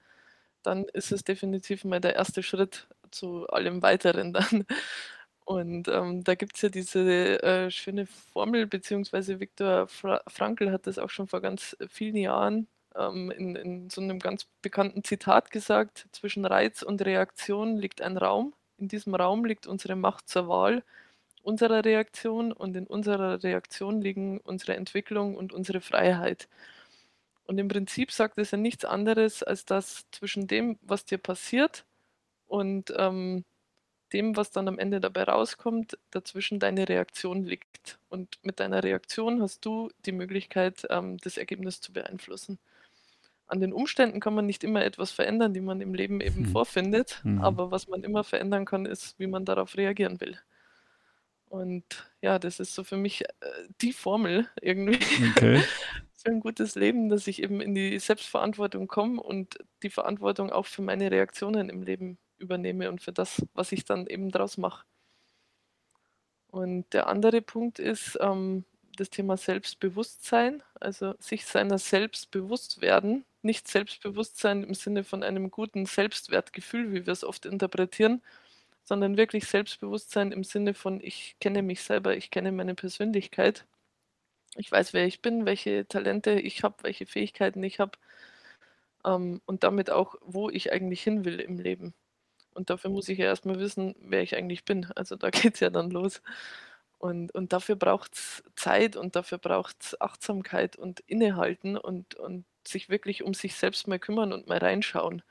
dann 0.62 0.84
ist 0.92 1.12
es 1.12 1.24
definitiv 1.24 1.84
mal 1.84 2.00
der 2.00 2.14
erste 2.14 2.42
Schritt 2.42 2.86
zu 3.10 3.48
allem 3.48 3.82
Weiteren 3.82 4.32
dann. 4.32 4.64
Und 5.46 5.88
ähm, 5.88 6.24
da 6.24 6.34
gibt 6.36 6.56
es 6.56 6.62
ja 6.62 6.70
diese 6.70 7.42
äh, 7.42 7.70
schöne 7.70 8.06
Formel, 8.06 8.66
beziehungsweise 8.66 9.40
Viktor 9.40 9.88
Fra 9.88 10.22
Frankl 10.26 10.72
hat 10.72 10.86
das 10.86 10.98
auch 10.98 11.10
schon 11.10 11.28
vor 11.28 11.42
ganz 11.42 11.76
vielen 11.90 12.16
Jahren 12.16 12.66
ähm, 12.96 13.30
in, 13.30 13.54
in 13.56 13.90
so 13.90 14.00
einem 14.00 14.20
ganz 14.20 14.46
bekannten 14.62 15.04
Zitat 15.04 15.50
gesagt, 15.50 16.06
zwischen 16.12 16.46
Reiz 16.46 16.82
und 16.82 17.02
Reaktion 17.02 17.76
liegt 17.76 18.00
ein 18.00 18.16
Raum. 18.16 18.54
In 18.78 18.88
diesem 18.88 19.14
Raum 19.14 19.44
liegt 19.44 19.66
unsere 19.66 19.96
Macht 19.96 20.28
zur 20.30 20.48
Wahl 20.48 20.82
unserer 21.44 21.84
Reaktion 21.84 22.52
und 22.52 22.76
in 22.76 22.86
unserer 22.86 23.42
Reaktion 23.44 24.00
liegen 24.02 24.40
unsere 24.40 24.76
Entwicklung 24.76 25.36
und 25.36 25.52
unsere 25.52 25.80
Freiheit. 25.80 26.48
Und 27.44 27.58
im 27.58 27.68
Prinzip 27.68 28.10
sagt 28.12 28.38
es 28.38 28.50
ja 28.52 28.58
nichts 28.58 28.84
anderes, 28.84 29.42
als 29.42 29.64
dass 29.66 30.06
zwischen 30.10 30.46
dem, 30.46 30.78
was 30.82 31.04
dir 31.04 31.18
passiert 31.18 31.84
und 32.46 32.92
ähm, 32.96 33.44
dem, 34.12 34.36
was 34.36 34.50
dann 34.52 34.68
am 34.68 34.78
Ende 34.78 35.00
dabei 35.00 35.24
rauskommt, 35.24 35.98
dazwischen 36.10 36.60
deine 36.60 36.88
Reaktion 36.88 37.44
liegt. 37.44 37.98
Und 38.10 38.38
mit 38.42 38.60
deiner 38.60 38.84
Reaktion 38.84 39.42
hast 39.42 39.64
du 39.66 39.90
die 40.06 40.12
Möglichkeit, 40.12 40.86
ähm, 40.90 41.18
das 41.18 41.38
Ergebnis 41.38 41.80
zu 41.80 41.92
beeinflussen. 41.92 42.58
An 43.46 43.60
den 43.60 43.72
Umständen 43.72 44.20
kann 44.20 44.34
man 44.34 44.46
nicht 44.46 44.64
immer 44.64 44.84
etwas 44.84 45.10
verändern, 45.12 45.54
die 45.54 45.60
man 45.62 45.80
im 45.80 45.94
Leben 45.94 46.20
eben 46.20 46.44
Hm. 46.44 46.52
vorfindet, 46.52 47.24
Mhm. 47.24 47.38
aber 47.38 47.70
was 47.70 47.88
man 47.88 48.02
immer 48.04 48.24
verändern 48.24 48.64
kann, 48.66 48.86
ist, 48.86 49.18
wie 49.18 49.26
man 49.26 49.44
darauf 49.44 49.76
reagieren 49.76 50.20
will. 50.20 50.38
Und 51.48 51.84
ja, 52.20 52.38
das 52.38 52.58
ist 52.60 52.74
so 52.74 52.84
für 52.84 52.96
mich 52.96 53.22
äh, 53.22 53.28
die 53.80 53.92
Formel 53.92 54.48
irgendwie 54.60 54.98
Okay. 55.30 55.62
für 56.14 56.30
ein 56.30 56.40
gutes 56.40 56.74
Leben, 56.74 57.08
dass 57.08 57.26
ich 57.26 57.42
eben 57.42 57.60
in 57.60 57.74
die 57.74 57.98
Selbstverantwortung 57.98 58.88
komme 58.88 59.22
und 59.22 59.58
die 59.82 59.90
Verantwortung 59.90 60.50
auch 60.50 60.66
für 60.66 60.82
meine 60.82 61.10
Reaktionen 61.10 61.68
im 61.68 61.82
Leben 61.82 62.18
übernehme 62.38 62.88
und 62.88 63.02
für 63.02 63.12
das, 63.12 63.42
was 63.54 63.72
ich 63.72 63.84
dann 63.84 64.06
eben 64.06 64.30
draus 64.30 64.56
mache. 64.58 64.84
Und 66.48 66.92
der 66.92 67.08
andere 67.08 67.42
Punkt 67.42 67.78
ist 67.78 68.16
ähm, 68.20 68.64
das 68.96 69.10
Thema 69.10 69.36
Selbstbewusstsein, 69.36 70.62
also 70.80 71.14
sich 71.18 71.46
seiner 71.46 71.78
selbst 71.78 72.30
bewusst 72.30 72.80
werden. 72.80 73.24
Nicht 73.42 73.68
Selbstbewusstsein 73.68 74.62
im 74.62 74.74
Sinne 74.74 75.04
von 75.04 75.22
einem 75.22 75.50
guten 75.50 75.84
Selbstwertgefühl, 75.86 76.92
wie 76.92 77.06
wir 77.06 77.12
es 77.12 77.24
oft 77.24 77.44
interpretieren, 77.46 78.22
sondern 78.84 79.16
wirklich 79.16 79.46
Selbstbewusstsein 79.46 80.32
im 80.32 80.44
Sinne 80.44 80.74
von, 80.74 81.00
ich 81.02 81.36
kenne 81.40 81.62
mich 81.62 81.82
selber, 81.82 82.16
ich 82.16 82.30
kenne 82.30 82.52
meine 82.52 82.74
Persönlichkeit, 82.74 83.66
ich 84.56 84.70
weiß, 84.70 84.92
wer 84.92 85.06
ich 85.06 85.22
bin, 85.22 85.46
welche 85.46 85.86
Talente 85.88 86.32
ich 86.32 86.62
habe, 86.62 86.76
welche 86.82 87.06
Fähigkeiten 87.06 87.62
ich 87.62 87.80
habe 87.80 87.98
ähm, 89.04 89.40
und 89.46 89.64
damit 89.64 89.90
auch, 89.90 90.16
wo 90.22 90.50
ich 90.50 90.72
eigentlich 90.72 91.02
hin 91.02 91.24
will 91.24 91.40
im 91.40 91.58
Leben. 91.58 91.94
Und 92.54 92.70
dafür 92.70 92.90
muss 92.90 93.08
ich 93.08 93.18
ja 93.18 93.26
erstmal 93.26 93.58
wissen, 93.58 93.94
wer 94.00 94.22
ich 94.22 94.36
eigentlich 94.36 94.64
bin. 94.64 94.86
Also 94.96 95.16
da 95.16 95.30
geht 95.30 95.54
es 95.54 95.60
ja 95.60 95.70
dann 95.70 95.90
los. 95.90 96.22
Und, 96.98 97.34
und 97.34 97.52
dafür 97.52 97.76
braucht 97.76 98.14
es 98.14 98.44
Zeit 98.56 98.96
und 98.96 99.16
dafür 99.16 99.38
braucht 99.38 99.76
es 99.82 100.00
Achtsamkeit 100.00 100.76
und 100.76 101.00
Innehalten 101.00 101.76
und, 101.76 102.14
und 102.14 102.46
sich 102.66 102.88
wirklich 102.88 103.22
um 103.22 103.34
sich 103.34 103.56
selbst 103.56 103.88
mal 103.88 103.98
kümmern 103.98 104.32
und 104.32 104.46
mal 104.46 104.58
reinschauen. 104.58 105.22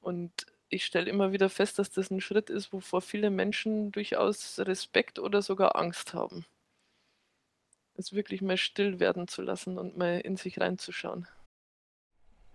Und 0.00 0.46
ich 0.68 0.84
stelle 0.84 1.10
immer 1.10 1.32
wieder 1.32 1.48
fest, 1.50 1.78
dass 1.78 1.90
das 1.90 2.10
'n 2.10 2.20
Schritt 2.20 2.50
ist, 2.50 2.72
wovor 2.72 3.00
viele 3.02 3.30
Menschen 3.30 3.92
durchaus 3.92 4.58
Respekt 4.58 5.18
oder 5.18 5.42
sogar 5.42 5.76
Angst 5.76 6.14
haben. 6.14 6.44
Es 7.96 8.12
wirklich 8.12 8.40
mal 8.42 8.56
still 8.56 9.00
werden 9.00 9.28
zu 9.28 9.42
lassen 9.42 9.78
und 9.78 9.96
mal 9.96 10.20
in 10.20 10.36
sich 10.36 10.60
reinzuschauen. 10.60 11.26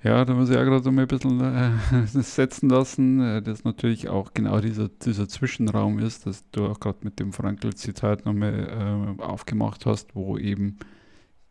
Ja, 0.02 0.24
da 0.24 0.34
muss 0.34 0.50
ich 0.50 0.58
auch 0.58 0.64
grad 0.64 0.84
so 0.86 0.92
mal 0.92 1.02
'n 1.04 1.08
bisschen, 1.08 1.42
äh, 1.42 1.72
setzen 2.08 2.70
lassen, 2.70 3.20
äh, 3.22 3.42
dass 3.42 3.66
natürlich 3.66 4.08
auch 4.08 4.34
genau 4.34 4.62
dieser 4.62 4.88
dieser 4.88 5.28
Zwischenraum 5.28 6.00
ist, 6.00 6.26
dass 6.26 6.50
du 6.52 6.68
auch 6.68 6.80
grad 6.80 7.04
mit 7.04 7.20
dem 7.20 7.34
Frankl-Zitat 7.34 8.26
noch 8.26 8.34
mal, 8.34 9.18
äh, 9.20 9.22
aufgemacht 9.22 9.86
hast, 9.86 10.16
wo 10.16 10.38
eben 10.38 10.78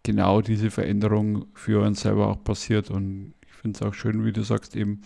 genau 0.05 0.43
diese 0.43 0.71
Veränderung 0.71 1.47
für 1.55 1.83
uns 1.85 2.03
selber 2.03 2.29
auch 2.29 2.45
passiert. 2.45 2.91
Und 2.91 3.35
ich 3.47 3.53
finde 3.55 3.79
es 3.79 3.83
auch 3.87 3.95
schön, 3.95 4.25
wie 4.25 4.33
du 4.33 4.43
sagst, 4.45 4.77
eben 4.77 5.03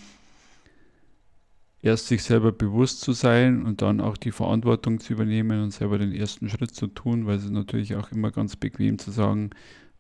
erst 1.82 2.06
sich 2.08 2.22
selber 2.22 2.52
bewusst 2.52 3.00
zu 3.00 3.12
sein 3.12 3.64
und 3.64 3.82
dann 3.82 4.00
auch 4.00 4.16
die 4.16 4.32
Verantwortung 4.32 5.00
zu 5.00 5.12
übernehmen 5.14 5.62
und 5.62 5.72
selber 5.72 5.98
den 5.98 6.12
ersten 6.12 6.48
Schritt 6.48 6.74
zu 6.74 6.86
tun, 6.88 7.26
weil 7.26 7.36
es 7.36 7.44
ist 7.44 7.50
natürlich 7.52 7.96
auch 7.96 8.12
immer 8.12 8.30
ganz 8.30 8.56
bequem 8.56 8.98
zu 8.98 9.10
sagen 9.10 9.50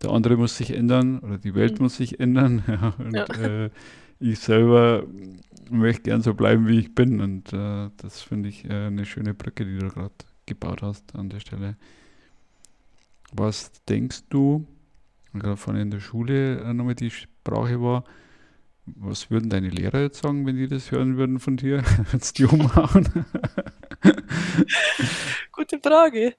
der 0.02 0.10
andere 0.10 0.36
muss 0.36 0.56
sich 0.56 0.72
ändern 0.74 1.20
oder 1.20 1.38
die 1.38 1.54
Welt 1.54 1.78
Mhm. 1.78 1.80
muss 1.80 1.96
sich 1.96 2.20
ändern. 2.20 2.62
Ja, 2.68 2.94
und 2.98 3.16
Ja. 3.16 3.26
äh, 3.30 3.70
ich 4.18 4.38
selber 4.40 5.04
möchte 5.70 6.02
gern 6.04 6.22
so 6.22 6.34
bleiben, 6.34 6.66
wie 6.68 6.78
ich 6.80 6.94
bin. 6.94 7.20
Und 7.20 7.52
äh, 7.52 7.88
das 7.98 8.20
finde 8.22 8.48
ich 8.48 8.64
äh, 8.64 8.86
eine 8.86 9.04
schöne 9.04 9.34
Brücke, 9.34 9.64
die 9.64 9.78
du 9.78 9.88
gerade 9.88 10.12
gebaut 10.46 10.82
hast 10.82 11.14
an 11.14 11.28
der 11.28 11.40
Stelle. 11.40 11.76
Was 13.32 13.72
denkst 13.88 14.24
du, 14.30 14.66
gerade 15.34 15.56
von 15.56 15.76
in 15.76 15.90
der 15.90 16.00
Schule 16.00 16.60
äh, 16.60 16.74
nochmal 16.74 16.94
die 16.96 17.10
Sprache 17.10 17.80
war, 17.82 18.04
was 18.86 19.30
würden 19.30 19.48
deine 19.48 19.68
Lehrer 19.68 20.00
jetzt 20.00 20.22
sagen, 20.22 20.44
wenn 20.46 20.56
die 20.56 20.68
das 20.68 20.90
hören 20.90 21.16
würden 21.16 21.38
von 21.38 21.56
dir? 21.56 21.82
Würdest 22.10 22.38
die 22.38 22.44
umhauen? 22.44 23.08
Gute 25.52 25.78
Frage. 25.78 26.34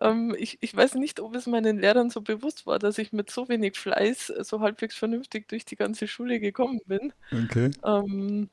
Ähm, 0.00 0.34
ich 0.36 0.58
ich 0.60 0.76
weiß 0.76 0.94
nicht, 0.96 1.20
ob 1.20 1.34
es 1.36 1.46
meinen 1.46 1.78
Lehrern 1.78 2.10
so 2.10 2.20
bewusst 2.22 2.66
war, 2.66 2.78
dass 2.78 2.98
ich 2.98 3.12
mit 3.12 3.30
so 3.30 3.48
wenig 3.48 3.76
Fleiß 3.76 4.30
äh, 4.30 4.44
so 4.44 4.60
halbwegs 4.60 4.96
vernünftig 4.96 5.48
durch 5.48 5.64
die 5.64 5.76
ganze 5.76 6.08
Schule 6.08 6.40
gekommen 6.40 6.80
bin. 6.86 7.12
Okay. 7.32 7.70
Ähm 7.84 8.50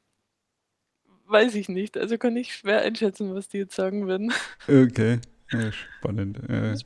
weiß 1.25 1.55
ich 1.55 1.69
nicht. 1.69 1.97
Also, 1.97 2.17
kann 2.17 2.37
ich 2.37 2.53
schwer 2.55 2.81
einschätzen, 2.81 3.33
was 3.33 3.47
die 3.47 3.59
jetzt 3.59 3.75
sagen 3.75 4.07
würden. 4.07 4.31
Okay, 4.67 5.19
ja, 5.53 5.71
spannend. 5.71 6.39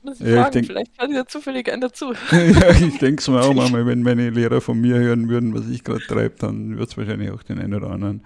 Muss 0.03 0.19
ja, 0.19 0.25
ich 0.27 0.33
fragen, 0.33 0.51
denke 0.51 0.67
vielleicht 0.67 1.01
hört 1.01 1.11
ja 1.11 1.25
zufällig 1.25 1.71
einer 1.71 1.91
zu. 1.91 2.13
Ja, 2.31 2.69
ich 2.71 2.97
denke 2.99 3.21
es 3.21 3.27
mir 3.27 3.41
auch 3.41 3.53
manchmal, 3.53 3.85
wenn 3.85 4.03
meine 4.03 4.29
Lehrer 4.29 4.61
von 4.61 4.79
mir 4.79 4.95
hören 4.97 5.29
würden, 5.29 5.53
was 5.53 5.67
ich 5.67 5.83
gerade 5.83 6.05
treibe, 6.05 6.35
dann 6.39 6.77
wird 6.77 6.89
es 6.89 6.97
wahrscheinlich 6.97 7.31
auch 7.31 7.43
den 7.43 7.59
einen 7.59 7.73
oder 7.73 7.89
anderen 7.89 8.23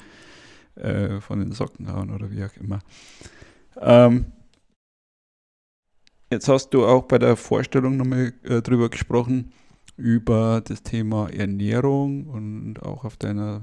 äh, 0.75 1.19
von 1.21 1.39
den 1.39 1.51
Socken 1.51 1.91
hauen 1.91 2.11
oder 2.11 2.31
wie 2.31 2.43
auch 2.43 2.55
immer. 2.59 2.79
Ähm, 3.79 4.25
jetzt 6.29 6.47
hast 6.47 6.69
du 6.69 6.85
auch 6.85 7.03
bei 7.03 7.17
der 7.17 7.35
Vorstellung 7.35 7.97
nochmal 7.97 8.33
äh, 8.43 8.61
drüber 8.61 8.89
gesprochen, 8.89 9.53
über 9.97 10.61
das 10.63 10.83
Thema 10.83 11.29
Ernährung 11.29 12.27
und 12.27 12.81
auch 12.81 13.05
auf 13.05 13.17
deiner 13.17 13.61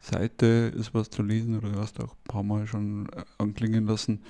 Seite 0.00 0.72
ist 0.74 0.94
was 0.94 1.10
zu 1.10 1.22
lesen 1.22 1.58
oder 1.58 1.70
du 1.70 1.78
hast 1.78 2.00
auch 2.00 2.14
ein 2.14 2.24
paar 2.24 2.42
Mal 2.42 2.66
schon 2.66 3.08
äh, 3.10 3.22
anklingen 3.38 3.86
lassen. 3.86 4.22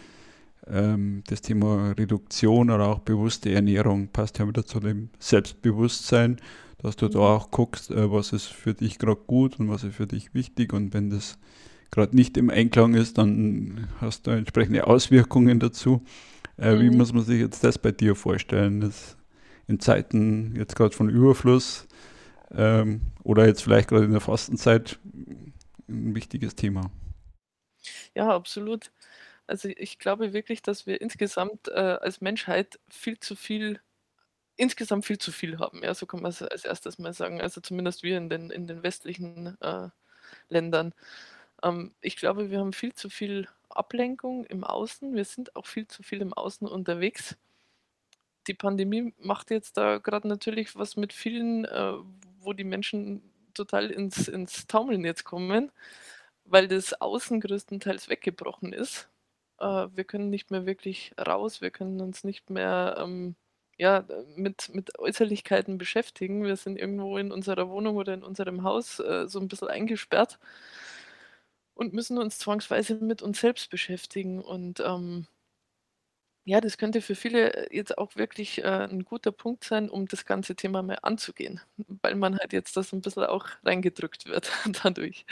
Ähm, 0.66 1.22
das 1.26 1.40
Thema 1.42 1.92
Reduktion 1.92 2.70
oder 2.70 2.88
auch 2.88 3.00
bewusste 3.00 3.52
Ernährung 3.52 4.08
passt 4.08 4.38
ja 4.38 4.46
wieder 4.48 4.64
zu 4.66 4.80
dem 4.80 5.10
Selbstbewusstsein, 5.18 6.36
dass 6.78 6.96
du 6.96 7.08
da 7.08 7.18
Mhm. 7.18 7.24
auch 7.36 7.50
guckst, 7.50 7.90
äh, 7.90 8.10
was 8.10 8.32
ist 8.32 8.46
für 8.46 8.74
dich 8.74 8.98
gerade 8.98 9.20
gut 9.26 9.58
und 9.60 9.68
was 9.70 9.84
ist 9.84 9.96
für 9.96 10.06
dich 10.06 10.34
wichtig 10.34 10.72
und 10.72 10.94
wenn 10.94 11.10
das 11.10 11.38
gerade 11.90 12.14
nicht 12.16 12.36
im 12.36 12.50
Einklang 12.50 12.94
ist, 12.94 13.18
dann 13.18 13.88
hast 14.00 14.26
du 14.26 14.30
entsprechende 14.32 14.86
Auswirkungen 14.86 15.60
dazu. 15.60 16.02
Äh, 16.56 16.78
wie 16.80 16.90
Mhm. 16.90 16.90
muss 16.90 17.12
man 17.12 17.24
sich 17.24 17.40
jetzt 17.40 17.64
das 17.64 17.78
bei 17.78 17.92
dir 17.92 18.14
vorstellen? 18.16 18.80
Das 18.80 19.16
in 19.68 19.80
Zeiten 19.80 20.54
jetzt 20.56 20.76
gerade 20.76 20.94
von 20.96 21.08
Überfluss 21.10 21.86
ähm, 22.52 23.02
oder 23.24 23.46
jetzt 23.46 23.62
vielleicht 23.62 23.88
gerade 23.88 24.04
in 24.06 24.12
der 24.12 24.20
Fastenzeit 24.20 24.98
ein 25.88 26.14
wichtiges 26.14 26.56
Thema. 26.56 26.90
Ja, 28.14 28.28
absolut. 28.34 28.90
Also, 29.50 29.68
ich 29.70 29.98
glaube 29.98 30.32
wirklich, 30.34 30.62
dass 30.62 30.86
wir 30.86 31.00
insgesamt, 31.02 31.68
äh, 31.68 31.72
als 32.00 32.20
Menschheit 32.22 32.80
viel 32.90 33.20
zu 33.20 33.36
viel 33.36 33.80
insgesamt 34.56 35.06
viel 35.06 35.18
zu 35.18 35.32
viel 35.32 35.58
haben. 35.60 35.82
Ja, 35.84 35.94
so 35.94 36.06
kann 36.06 36.22
man's 36.22 36.42
als 36.42 36.64
Erstes 36.66 36.98
mal 36.98 37.12
sagen. 37.14 37.40
Also, 37.42 37.60
zumindest 37.62 38.02
wir 38.04 38.18
in 38.18 38.30
den 38.30 38.50
in 38.50 38.66
den 38.68 38.82
westlichen, 38.84 39.56
äh, 39.62 39.90
Ländern. 40.50 40.94
Ähm, 41.64 41.94
ich 42.02 42.16
glaube, 42.16 42.50
wir 42.50 42.60
haben 42.60 42.72
viel 42.74 42.94
zu 42.94 43.10
viel 43.10 43.48
Ablenkung 43.70 44.46
im 44.46 44.64
Außen. 44.64 45.14
Wir 45.16 45.24
sind 45.26 45.56
auch 45.56 45.66
viel 45.66 45.88
zu 45.88 46.02
viel 46.04 46.22
im 46.22 46.34
Außen 46.34 46.68
unterwegs. 46.68 47.36
Die 48.46 48.54
Pandemie 48.54 49.14
macht 49.18 49.50
jetzt 49.50 49.76
da 49.76 49.98
grad 49.98 50.24
natürlich 50.24 50.76
was 50.76 50.96
mit 50.96 51.12
vielen, 51.12 51.64
äh, 51.66 51.92
wo 52.40 52.52
die 52.52 52.64
Menschen 52.64 53.22
total 53.54 53.90
ins 53.90 54.28
ins 54.28 54.66
Taumeln 54.66 55.04
jetzt 55.04 55.24
kommen, 55.24 55.70
weil 56.44 56.68
das 56.68 57.00
Außen 57.00 57.40
größtenteils 57.40 58.08
weggebrochen 58.08 58.72
ist. 58.72 59.08
Äh, 59.60 59.88
wir 59.94 60.04
können 60.04 60.30
nicht 60.30 60.50
mehr 60.50 60.66
wirklich 60.66 61.12
raus, 61.18 61.60
wir 61.60 61.70
können 61.70 62.00
uns 62.00 62.24
nicht 62.24 62.50
mehr, 62.50 62.96
ähm, 62.98 63.36
ja, 63.78 64.04
mit 64.36 64.70
mit 64.74 64.98
Äußerlichkeiten 64.98 65.78
beschäftigen. 65.78 66.44
Wir 66.44 66.56
sind 66.56 66.78
irgendwo 66.78 67.16
in 67.18 67.32
unserer 67.32 67.68
Wohnung 67.70 67.96
oder 67.96 68.14
in 68.14 68.22
unserem 68.22 68.62
Haus, 68.64 69.00
äh, 69.00 69.26
so 69.28 69.38
'n 69.40 69.48
bisschen 69.48 69.68
eingesperrt 69.68 70.38
und 71.76 71.92
müssen 71.92 72.18
uns 72.18 72.38
zwangsweise 72.38 72.94
mit 72.96 73.22
uns 73.22 73.40
selbst 73.40 73.70
beschäftigen 73.70 74.40
und, 74.42 74.80
ähm 74.80 75.26
ja, 76.46 76.60
das 76.60 76.78
könnte 76.78 77.02
für 77.02 77.14
viele, 77.14 77.68
jetzt 77.72 77.98
auch 77.98 78.16
wirklich, 78.16 78.64
äh, 78.64 78.84
'n 78.90 79.04
guter 79.04 79.30
Punkt 79.30 79.62
sein, 79.64 79.90
um 79.90 80.06
das 80.08 80.24
ganze 80.24 80.56
Thema 80.56 80.82
mal 80.82 80.98
anzugehen, 81.02 81.60
weil 82.02 82.14
man 82.14 82.38
halt 82.38 82.52
jetzt 82.54 82.76
da 82.76 82.82
so 82.82 82.96
'n 82.96 83.02
bisschen 83.02 83.24
auch 83.24 83.46
reingedrückt 83.64 84.26
wird 84.26 84.50
dadurch. 84.82 85.26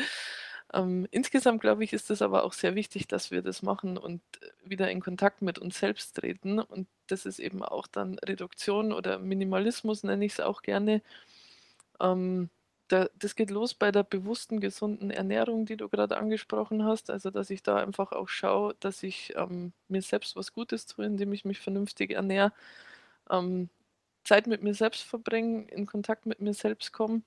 Ähm, 0.74 1.06
insgesamt 1.10 1.60
glaube 1.62 1.84
ich, 1.84 1.92
ist 1.94 2.10
es 2.10 2.20
aber 2.22 2.44
auch 2.44 2.52
sehr 2.52 2.74
wichtig, 2.74 3.08
dass 3.08 3.30
wir 3.30 3.40
das 3.42 3.62
machen 3.62 3.96
und, 3.96 4.20
äh, 4.42 4.48
wieder 4.70 4.90
in 4.90 5.00
Kontakt 5.00 5.40
mit 5.42 5.58
uns 5.58 5.78
selbst 5.78 6.16
treten 6.16 6.58
und 6.58 6.88
das 7.06 7.24
ist 7.26 7.38
eben 7.38 7.62
auch 7.64 7.86
dann 7.86 8.18
Reduktion 8.18 8.92
oder 8.92 9.18
Minimalismus, 9.18 10.02
nenne 10.02 10.24
ich's 10.26 10.40
auch 10.40 10.60
gerne. 10.62 11.00
Ähm, 12.00 12.50
da 12.88 13.08
das 13.18 13.34
geht 13.36 13.50
los 13.50 13.74
bei 13.74 13.92
der 13.92 14.02
bewussten, 14.04 14.60
gesunden 14.60 15.10
Ernährung, 15.10 15.66
die 15.66 15.76
du 15.76 15.88
grad 15.88 16.12
angesprochen 16.12 16.84
hast. 16.84 17.10
Also, 17.10 17.30
dass 17.30 17.50
ich 17.50 17.62
da 17.62 17.76
einfach 17.76 18.12
auch 18.12 18.28
schaue, 18.28 18.74
dass 18.80 19.02
ich, 19.02 19.34
ähm, 19.36 19.72
mir 19.88 20.02
selbst 20.02 20.36
was 20.36 20.52
Gutes 20.54 20.86
tue, 20.86 21.04
indem 21.06 21.32
ich 21.32 21.44
mich 21.44 21.60
vernünftig 21.60 22.12
ernähre, 22.12 22.52
ähm, 23.30 23.70
Zeit 24.24 24.46
mit 24.48 24.62
mir 24.62 24.74
selbst 24.74 25.02
verbringe, 25.04 25.66
in 25.70 25.86
Kontakt 25.86 26.26
mit 26.26 26.40
mir 26.40 26.54
selbst 26.54 26.92
komme 26.92 27.22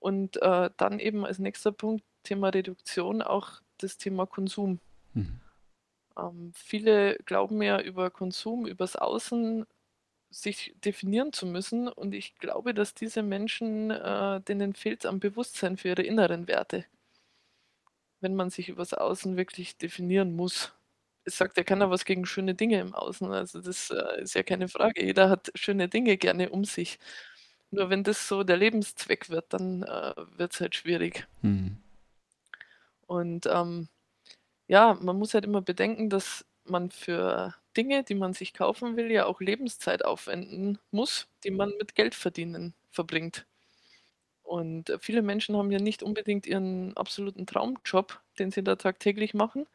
und, 0.00 0.40
äh, 0.42 0.70
dann 0.76 0.98
eben 1.00 1.26
als 1.26 1.38
nächster 1.38 1.72
Punkt, 1.72 2.04
Thema 2.30 2.50
Reduktion, 2.50 3.22
auch 3.22 3.60
das 3.78 3.98
Thema 3.98 4.24
Konsum. 4.24 4.78
Mhm. 5.14 5.40
Ähm, 6.16 6.52
viele 6.54 7.16
glauben 7.24 7.60
ja 7.60 7.80
über 7.80 8.08
Konsum, 8.10 8.66
übers 8.68 8.94
Außen 8.94 9.66
sich 10.30 10.76
definieren 10.84 11.32
zu 11.32 11.44
müssen 11.44 11.88
und 11.88 12.14
ich 12.14 12.36
glaube, 12.36 12.72
dass 12.72 12.94
diese 12.94 13.24
Menschen, 13.24 13.90
äh, 13.90 14.40
denen 14.42 14.74
fehlt's 14.74 15.06
am 15.06 15.18
Bewusstsein 15.18 15.76
für 15.76 15.88
ihre 15.88 16.02
inneren 16.02 16.46
Werte. 16.46 16.84
Wenn 18.20 18.36
man 18.36 18.50
sich 18.50 18.68
übers 18.68 18.94
Außen 18.94 19.36
wirklich 19.36 19.76
definieren 19.76 20.36
muss. 20.36 20.72
Es 21.24 21.36
sagt 21.36 21.56
ja 21.56 21.64
keiner 21.64 21.90
was 21.90 22.04
gegen 22.04 22.26
schöne 22.26 22.54
Dinge 22.54 22.80
im 22.80 22.94
Außen, 22.94 23.32
also 23.32 23.60
das, 23.60 23.90
äh, 23.90 24.22
ist 24.22 24.34
ja 24.34 24.44
keine 24.44 24.68
Frage. 24.68 25.04
Jeder 25.04 25.28
hat 25.30 25.50
schöne 25.56 25.88
Dinge 25.88 26.16
gerne 26.16 26.50
um 26.50 26.64
sich. 26.64 27.00
Nur 27.72 27.90
wenn 27.90 28.04
das 28.04 28.28
so 28.28 28.44
der 28.44 28.56
Lebenszweck 28.56 29.30
wird, 29.30 29.52
dann, 29.52 29.82
äh, 29.82 30.14
wird's 30.36 30.60
halt 30.60 30.76
schwierig. 30.76 31.26
Mhm. 31.42 31.78
Und, 33.10 33.46
ähm, 33.46 33.88
ja, 34.68 34.94
man 35.00 35.18
muss 35.18 35.34
halt 35.34 35.44
immer 35.44 35.62
bedenken, 35.62 36.10
dass 36.10 36.46
man 36.64 36.90
für 36.90 37.54
Dinge, 37.76 38.04
die 38.04 38.14
man 38.16 38.34
sich 38.34 38.54
kaufen 38.54 38.96
will, 38.96 39.10
ja 39.12 39.26
auch 39.26 39.40
Lebenszeit 39.40 40.04
aufwenden 40.04 40.78
muss, 40.92 41.28
die 41.44 41.50
man 41.52 41.72
mit 41.78 41.94
Geldverdienen 41.96 42.74
verbringt. 42.90 43.46
Und, 44.42 44.90
äh, 44.90 44.98
viele 45.00 45.22
Menschen 45.22 45.56
haben 45.56 45.70
ja 45.72 45.78
nicht 45.80 46.02
unbedingt 46.02 46.46
ihren 46.46 46.96
absoluten 46.96 47.46
Traumjob, 47.46 48.20
den 48.38 48.50
sie 48.50 48.64
da 48.64 48.76
tagtäglich 48.76 49.34
machen 49.34 49.66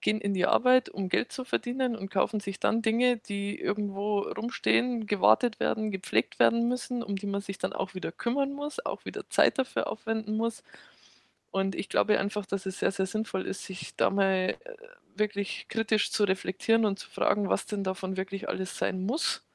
gehen 0.00 0.20
in 0.20 0.34
die 0.34 0.46
Arbeit, 0.46 0.88
um 0.88 1.08
Geld 1.08 1.32
zu 1.32 1.44
verdienen 1.44 1.96
und 1.96 2.10
kaufen 2.10 2.40
sich 2.40 2.60
dann 2.60 2.82
Dinge, 2.82 3.16
die 3.16 3.58
irgendwo 3.58 4.20
rumstehen, 4.20 5.06
gewartet 5.06 5.58
werden, 5.60 5.90
gepflegt 5.90 6.38
werden 6.38 6.68
müssen, 6.68 7.02
um 7.02 7.16
die 7.16 7.26
man 7.26 7.40
sich 7.40 7.58
dann 7.58 7.72
auch 7.72 7.94
wieder 7.94 8.12
kümmern 8.12 8.52
muss, 8.52 8.84
auch 8.84 9.04
wieder 9.04 9.28
Zeit 9.30 9.58
dafür 9.58 9.88
aufwenden 9.90 10.36
muss. 10.36 10.62
Und 11.56 11.74
ich 11.74 11.88
glaube 11.88 12.18
einfach, 12.18 12.46
dass 12.46 12.66
es 12.66 12.78
sehr, 12.80 12.90
sehr 12.92 13.06
sinnvoll 13.06 13.46
ist, 13.46 13.64
sich 13.64 13.96
da 13.96 14.10
mal, 14.10 14.56
äh, 14.64 14.76
wirklich 15.16 15.68
kritisch 15.68 16.10
zu 16.12 16.24
reflektieren 16.24 16.84
und 16.84 16.98
zu 16.98 17.08
fragen, 17.10 17.48
was 17.48 17.66
denn 17.66 17.84
davon 17.84 18.16
wirklich 18.18 18.48
alles 18.48 18.76
sein 18.78 19.00
muss, 19.06 19.46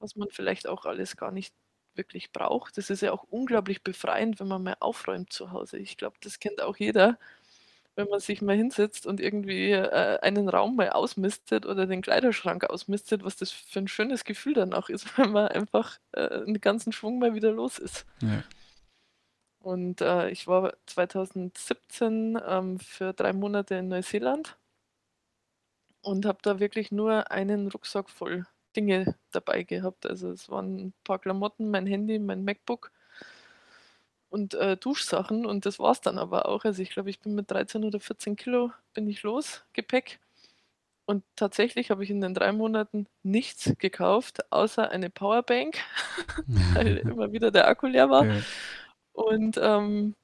was 0.00 0.16
man 0.16 0.28
vielleicht 0.30 0.68
auch 0.68 0.86
alles 0.86 1.16
gar 1.16 1.32
nicht 1.32 1.54
wirklich 1.96 2.32
braucht. 2.32 2.78
Das 2.78 2.90
ist 2.90 3.02
ja 3.02 3.12
auch 3.12 3.24
unglaublich 3.30 3.82
befreiend, 3.84 4.40
wenn 4.40 4.48
man 4.48 4.62
mal 4.64 4.76
aufräumt 4.80 5.32
zu 5.32 5.52
Hause. 5.52 5.78
Ich 5.78 5.96
glaube, 5.98 6.16
das 6.22 6.40
kennt 6.40 6.62
auch 6.62 6.76
jeder. 6.78 7.18
wenn 7.96 8.08
man 8.08 8.20
sich 8.20 8.42
mal 8.42 8.56
hinsetzt 8.56 9.06
und 9.06 9.20
irgendwie, 9.20 9.70
äh, 9.72 10.18
einen 10.22 10.48
Raum 10.48 10.76
mal 10.76 10.90
ausmistet 10.90 11.66
oder 11.66 11.86
den 11.86 12.02
Kleiderschrank 12.02 12.64
ausmistet, 12.64 13.24
was 13.24 13.36
das 13.36 13.50
für 13.52 13.78
'n 13.80 13.88
schönes 13.88 14.24
Gefühl 14.24 14.54
dann 14.54 14.72
auch 14.74 14.88
ist, 14.88 15.06
wenn 15.18 15.32
man 15.32 15.48
einfach, 15.48 15.98
äh, 16.12 16.42
'n 16.46 16.60
ganzen 16.60 16.92
Schwung 16.92 17.18
mal 17.20 17.34
wieder 17.34 17.52
los 17.52 17.78
ist. 17.78 18.06
Ja. 18.22 18.44
Und, 19.64 20.02
äh, 20.02 20.28
ich 20.28 20.46
war 20.46 20.74
2017, 20.86 22.38
ähm, 22.46 22.78
für 22.78 23.14
3 23.14 23.32
Monate 23.32 23.76
in 23.76 23.88
Neuseeland 23.88 24.58
und 26.02 26.26
habe 26.26 26.38
da 26.42 26.60
wirklich 26.60 26.92
nur 26.92 27.30
einen 27.30 27.68
Rucksack 27.68 28.10
voll 28.10 28.46
Dinge 28.76 29.16
dabei 29.32 29.62
gehabt. 29.62 30.06
Also, 30.06 30.30
es 30.30 30.48
waren 30.50 30.78
'n 30.78 30.92
paar 31.04 31.18
Klamotten, 31.18 31.70
mein 31.70 31.86
Handy, 31.86 32.18
mein 32.18 32.44
MacBook 32.44 32.90
und, 34.32 34.54
äh, 34.54 34.76
Duschsachen 34.76 35.46
und 35.46 35.66
das 35.66 35.78
war's 35.78 36.00
dann 36.00 36.18
aber 36.18 36.48
auch. 36.48 36.64
Also, 36.64 36.82
ich 36.82 36.90
glaube, 36.90 37.10
ich 37.10 37.20
bin 37.20 37.34
mit 37.34 37.50
13 37.50 37.84
oder 37.84 38.00
14 38.00 38.36
Kilo 38.36 38.72
bin 38.94 39.08
ich 39.08 39.22
los, 39.22 39.64
Gepäck. 39.72 40.20
Und 41.06 41.24
tatsächlich 41.36 41.90
habe 41.90 42.04
ich 42.04 42.10
in 42.10 42.20
den 42.22 42.34
3 42.34 42.52
Monaten 42.52 43.08
nichts 43.24 43.74
gekauft, 43.78 44.52
außer 44.52 44.90
eine 44.90 45.10
Powerbank, 45.10 45.76
weil 46.74 46.98
immer 47.08 47.32
wieder 47.32 47.50
der 47.52 47.68
Akku 47.68 47.86
leer 47.88 48.10
war 48.10 48.28
Ja. 48.28 48.44
Und, 49.14 49.58
ähm, 49.62 50.16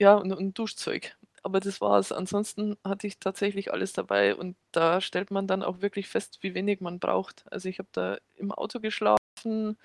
ja, 0.00 0.14
und 0.16 0.32
und 0.32 0.58
Duschzeug. 0.58 1.16
Aber 1.42 1.60
das 1.60 1.80
war's. 1.80 2.12
Ansonsten 2.12 2.76
hatte 2.84 3.06
ich 3.06 3.18
tatsächlich 3.20 3.72
alles 3.72 3.92
dabei 3.94 4.36
und 4.36 4.56
da 4.72 5.00
stellt 5.00 5.30
man 5.30 5.46
dann 5.48 5.62
auch 5.62 5.82
wirklich 5.82 6.08
fest, 6.08 6.38
wie 6.42 6.54
wenig 6.54 6.80
man 6.80 7.00
braucht. 7.00 7.44
Also, 7.52 7.68
ich 7.68 7.78
habe 7.80 7.88
da 7.92 8.18
im 8.36 8.52
Auto 8.52 8.80
geschlafen, 8.80 9.78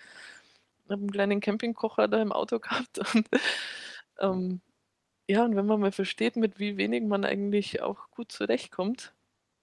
habe 0.89 1.03
'n 1.03 1.11
kleinen 1.11 1.39
Campingkocher 1.41 2.07
da 2.07 2.21
im 2.21 2.31
Auto 2.31 2.59
gehabt 2.87 2.99
und, 3.15 3.27
ähm, 4.19 4.61
ja, 5.29 5.45
und 5.45 5.55
wenn 5.57 5.65
man 5.67 5.79
mal 5.81 5.91
versteht, 5.93 6.35
mit 6.37 6.59
wie 6.59 6.77
wenig 6.77 7.03
man 7.05 7.25
eigentlich 7.25 7.81
auch 7.83 8.09
gut 8.11 8.31
zurechtkommt, 8.33 9.13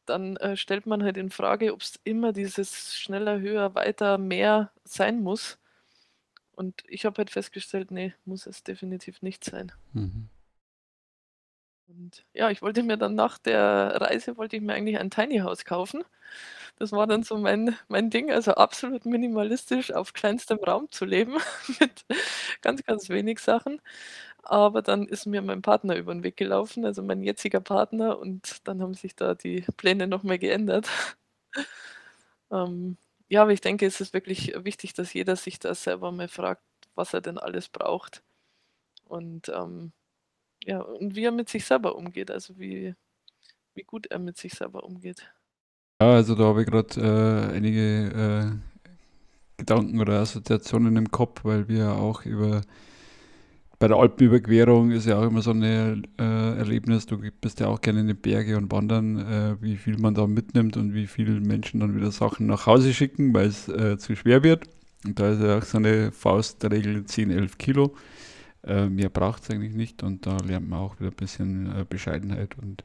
dann, 0.06 0.36
äh, 0.38 0.56
stellt 0.58 0.86
man 0.86 1.02
halt 1.04 1.16
in 1.18 1.30
Frage, 1.30 1.74
ob's 1.74 2.00
immer 2.04 2.32
dieses 2.34 2.94
schneller, 2.96 3.40
höher, 3.40 3.74
weiter, 3.76 4.18
mehr 4.18 4.72
sein 4.84 5.22
muss. 5.22 5.58
Und 6.56 6.82
ich 6.88 7.04
habe 7.04 7.18
halt 7.18 7.30
festgestellt, 7.30 7.90
ne, 7.90 8.14
muss 8.24 8.46
es 8.46 8.62
definitiv 8.64 9.22
nicht 9.22 9.44
sein. 9.44 9.72
Mhm. 9.92 10.28
Und 11.88 12.24
ja, 12.32 12.50
ich 12.50 12.62
wollte 12.62 12.82
mir 12.82 12.96
dann 12.96 13.14
nach 13.14 13.36
der 13.38 13.98
Reise 14.00 14.36
wollte 14.38 14.56
ich 14.56 14.62
mir 14.62 14.72
eigentlich 14.74 14.98
ein 14.98 15.10
Tiny 15.10 15.38
House 15.40 15.64
kaufen. 15.66 16.02
Das 16.78 16.92
war 16.92 17.06
dann 17.06 17.22
so 17.24 17.36
mein 17.38 17.76
mein 17.88 18.10
Ding, 18.10 18.30
also 18.32 18.52
absolut 18.54 19.06
minimalistisch 19.06 19.92
auf 19.92 20.12
kleinstem 20.14 20.58
Raum 20.58 20.88
zu 20.90 21.04
leben 21.04 21.34
mit 21.80 22.04
ganz, 22.62 22.84
ganz 22.84 23.08
wenig 23.10 23.40
Sachen. 23.40 23.80
Aber 24.42 24.82
dann 24.82 25.06
ist 25.08 25.26
mir 25.26 25.42
mein 25.42 25.62
Partner 25.62 25.96
über 25.96 26.12
'n 26.12 26.24
Weg 26.24 26.36
gelaufen, 26.36 26.84
also 26.86 27.02
mein 27.02 27.22
jetziger 27.22 27.60
Partner, 27.60 28.18
und 28.18 28.66
dann 28.68 28.82
haben 28.82 28.94
sich 28.94 29.16
da 29.16 29.34
die 29.34 29.62
Pläne 29.78 30.06
noch 30.08 30.22
mal 30.24 30.38
geändert. 30.38 30.88
Ähm, 32.50 32.96
ja, 33.34 33.42
aber 33.42 33.52
ich 33.52 33.60
denke, 33.60 33.84
es 33.84 34.00
ist 34.00 34.14
wirklich 34.14 34.54
wichtig, 34.64 34.94
dass 34.94 35.12
jeder 35.12 35.34
sich 35.34 35.58
da 35.58 35.74
selber 35.74 36.12
mal 36.12 36.28
fragt, 36.28 36.62
was 36.94 37.14
er 37.14 37.20
denn 37.20 37.36
alles 37.36 37.68
braucht. 37.68 38.22
Und, 39.04 39.48
ähm, 39.48 39.92
ja, 40.64 40.80
und 40.80 41.16
wie 41.16 41.24
er 41.24 41.32
mit 41.32 41.48
sich 41.48 41.64
selber 41.64 41.96
umgeht, 41.96 42.30
also 42.30 42.56
wie 42.58 42.94
wie 43.74 43.82
gut 43.82 44.06
er 44.06 44.20
mit 44.20 44.36
sich 44.36 44.54
selber 44.54 44.84
umgeht. 44.84 45.28
Ja, 46.00 46.12
also 46.12 46.36
da 46.36 46.44
habe 46.44 46.62
ich 46.62 46.68
grad, 46.68 46.96
äh, 46.96 47.56
einige, 47.56 48.52
äh, 48.54 49.56
Gedanken 49.56 50.00
oder 50.00 50.20
Assoziationen 50.20 50.96
im 50.96 51.10
Kopf, 51.10 51.44
weil 51.44 51.66
wir 51.66 51.90
auch 51.94 52.24
über 52.24 52.60
bei 53.78 53.88
der 53.88 53.96
Alpenüberquerung 53.98 54.90
ist 54.92 55.06
ja 55.06 55.18
auch 55.18 55.24
immer 55.26 55.42
so 55.42 55.52
'ne 55.52 56.02
äh, 56.18 56.58
Erlebnis. 56.58 57.06
Du 57.06 57.18
bist 57.40 57.60
ja 57.60 57.66
auch 57.68 57.80
gerne 57.80 58.00
in 58.00 58.08
die 58.08 58.14
Berge 58.14 58.56
und 58.56 58.70
wandern, 58.72 59.18
äh, 59.18 59.56
wie 59.62 59.76
viel 59.76 59.98
man 59.98 60.14
da 60.14 60.26
mitnimmt 60.26 60.76
und 60.76 60.94
wie 60.94 61.06
viel 61.06 61.40
Menschen 61.40 61.80
dann 61.80 61.96
wieder 61.96 62.10
Sachen 62.12 62.46
nach 62.46 62.66
Hause 62.66 62.94
schicken, 62.94 63.34
weil's, 63.34 63.68
äh, 63.68 63.98
zu 63.98 64.16
schwer 64.16 64.42
wird. 64.42 64.64
Und 65.04 65.18
da 65.18 65.30
ist 65.32 65.42
ja 65.42 65.58
auch 65.58 65.62
so 65.64 65.78
'ne 65.78 66.12
Faustregel 66.12 67.04
10, 67.06 67.30
11 67.30 67.58
Kilo. 67.58 67.94
Äh, 68.64 68.88
mehr 68.88 69.10
braucht's 69.10 69.50
eigentlich 69.50 69.74
nicht 69.74 70.02
und 70.02 70.26
da 70.26 70.38
lernt 70.38 70.68
man 70.68 70.80
auch 70.80 71.00
wieder 71.00 71.10
bisschen, 71.12 71.66
äh, 71.74 71.84
Bescheidenheit 71.88 72.56
und 72.62 72.84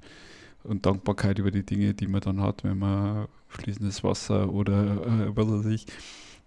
und 0.63 0.86
Dankbarkeit 0.86 1.39
über 1.39 1.52
die 1.52 1.65
Dinge, 1.65 1.93
die 1.95 2.08
man 2.08 2.21
dann 2.21 2.41
hat, 2.41 2.63
wenn 2.65 2.80
man 2.80 3.28
fließendes 3.49 4.04
Wasser 4.04 4.52
oder, 4.54 4.84
äh, 5.06 5.36
was 5.38 5.47
weiß 5.49 5.65
ich, 5.67 5.88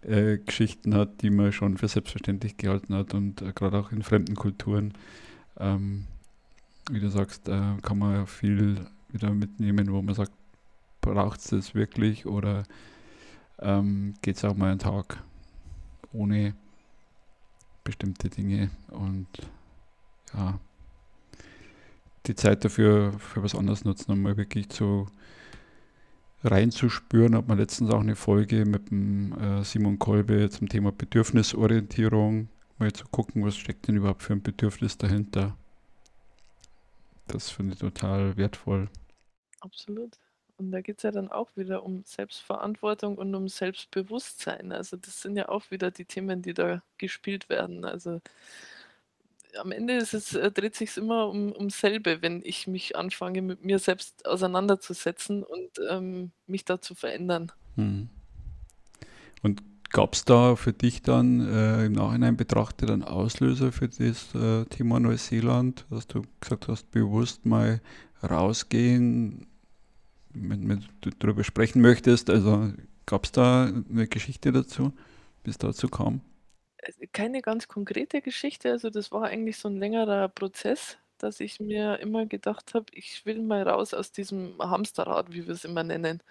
äh, 0.03 0.39
Geschichten 0.39 0.95
hat, 0.95 1.23
die 1.23 1.31
man 1.31 1.53
schon 1.53 1.79
für 1.79 1.89
selbstverständlich 1.89 2.57
gehalten 2.57 2.95
hat 2.95 3.15
und, 3.15 3.43
äh, 3.43 3.53
grad 3.55 3.75
auch 3.75 3.93
in 3.93 4.03
fremden 4.03 4.37
Kulturen, 4.37 4.95
ähm, 5.59 6.07
wie 6.91 7.01
du 7.01 7.11
sagst, 7.11 7.49
äh, 7.49 7.61
kann 7.83 7.99
man 7.99 8.27
viel 8.27 8.87
wieder 9.11 9.31
mitnehmen, 9.33 9.93
wo 9.93 10.03
man 10.03 10.15
sagt: 10.15 10.33
„Braucht's 11.03 11.49
das 11.51 11.75
wirklich 11.75 12.27
oder, 12.27 12.65
ähm, 13.61 14.15
geht's 14.23 14.45
auch 14.45 14.57
mal 14.57 14.73
'n 14.73 14.79
Tag 14.81 15.23
ohne 16.13 16.55
bestimmte 17.85 18.29
Dinge?“ 18.31 18.71
Und 18.91 19.29
ja 20.35 20.59
die 22.27 22.35
Zeit 22.35 22.65
dafür 22.65 23.13
für 23.19 23.43
was 23.43 23.55
anderes 23.55 23.85
nutzen, 23.85 24.13
um 24.13 24.23
mal 24.23 24.37
wirklich 24.37 24.69
zu 24.69 25.07
reinzuspüren. 26.45 27.37
Hat 27.37 27.49
man 27.49 27.59
letztens 27.59 27.91
auch 27.91 28.03
'ne 28.03 28.17
Folge 28.17 28.65
mit 28.67 28.91
dem, 28.91 29.33
äh, 29.39 29.65
Simon 29.65 29.99
Kolbe 29.99 30.51
zum 30.51 30.69
Thema 30.69 30.93
Bedürfnisorientierung, 30.93 32.49
mal 32.79 32.93
zu 32.93 33.07
gucken, 33.11 33.45
was 33.45 33.57
steckt 33.57 33.89
denn 33.89 33.97
überhaupt 33.97 34.23
für 34.23 34.33
'n 34.35 34.43
Bedürfnis 34.43 34.99
dahinter. 34.99 35.57
Das 37.29 37.51
finde 37.51 37.75
ich 37.75 37.79
total 37.81 38.37
wertvoll. 38.37 38.89
Absolut. 39.63 40.19
Und 40.57 40.71
da 40.73 40.81
geht's 40.81 41.03
ja 41.05 41.11
dann 41.13 41.29
auch 41.31 41.57
wieder 41.57 41.85
um 41.85 42.03
Selbstverantwortung 42.05 43.17
und 43.17 43.35
um 43.35 43.49
Selbstbewusstsein. 43.49 44.73
Also, 44.73 44.97
das 44.97 45.23
sind 45.23 45.37
ja 45.37 45.49
auch 45.49 45.71
wieder 45.71 45.91
die 45.91 46.05
Themen, 46.05 46.43
die 46.43 46.53
da 46.55 46.83
gespielt 46.99 47.49
werden. 47.49 47.85
Also 47.85 48.21
am 49.59 49.73
Ende 49.73 49.95
ist 49.97 50.15
es 50.15 50.35
äh, 50.35 50.51
dreht 50.51 50.75
sich's 50.77 50.97
immer 50.97 51.29
um 51.29 51.53
ums 51.53 51.81
selbe, 51.81 52.23
wenn 52.23 52.41
ich 52.45 52.67
mich 52.67 52.97
anfange, 52.97 53.43
mit 53.43 53.65
mir 53.65 53.79
selbst 53.79 54.27
auseinanderzusetzen 54.27 55.43
und, 55.45 55.71
ähm, 55.91 56.33
mich 56.47 56.65
da 56.65 56.81
zu 56.81 56.95
verändern. 56.95 57.53
Mhm. 57.77 58.09
Und 59.43 59.63
gab's 59.91 60.25
da 60.25 60.57
für 60.57 60.73
dich 60.73 61.03
dann, 61.03 61.41
äh, 61.41 61.87
im 61.87 61.93
Nachhinein 61.93 62.37
betrachtet 62.37 62.91
einen 62.91 63.03
Auslöser 63.03 63.73
für 63.73 63.89
das, 63.89 64.35
äh, 64.35 64.65
Thema 64.67 65.01
Neuseeland, 65.01 65.85
dass 65.91 66.07
du 66.07 66.23
gesagt 66.41 66.69
hast, 66.69 66.91
bewusst 66.91 67.45
mal 67.45 67.81
rausgehen, 68.23 69.47
wenn 70.35 70.69
wenn 70.69 70.85
du 71.03 71.11
drüber 71.11 71.45
sprechen 71.45 71.83
möchtest? 71.83 72.31
Also, 72.31 72.73
gab's 73.07 73.33
da 73.33 73.71
'ne 73.89 74.09
Geschichte 74.09 74.53
dazu, 74.53 74.93
wie's 75.45 75.59
dazu 75.59 75.89
kam? 75.89 76.23
Keine 77.13 77.43
ganz 77.43 77.69
konkrete 77.69 78.23
Geschichte, 78.23 78.71
also 78.71 78.91
das 78.91 79.13
war 79.13 79.23
eigentlich 79.25 79.57
so 79.59 79.69
'n 79.69 79.77
längerer 79.77 80.29
Prozess, 80.29 80.99
dass 81.19 81.39
ich 81.39 81.61
mir 81.61 81.99
immer 82.01 82.27
gedacht 82.27 82.75
habe: 82.75 82.87
„Ich 82.93 83.25
will 83.25 83.41
mal 83.43 83.63
raus 83.69 83.95
aus 83.95 84.11
diesem 84.11 84.59
Hamsterrad“, 84.59 85.31
wie 85.33 85.47
wir's 85.47 85.65
immer 85.65 85.85
nennen. 85.85 86.23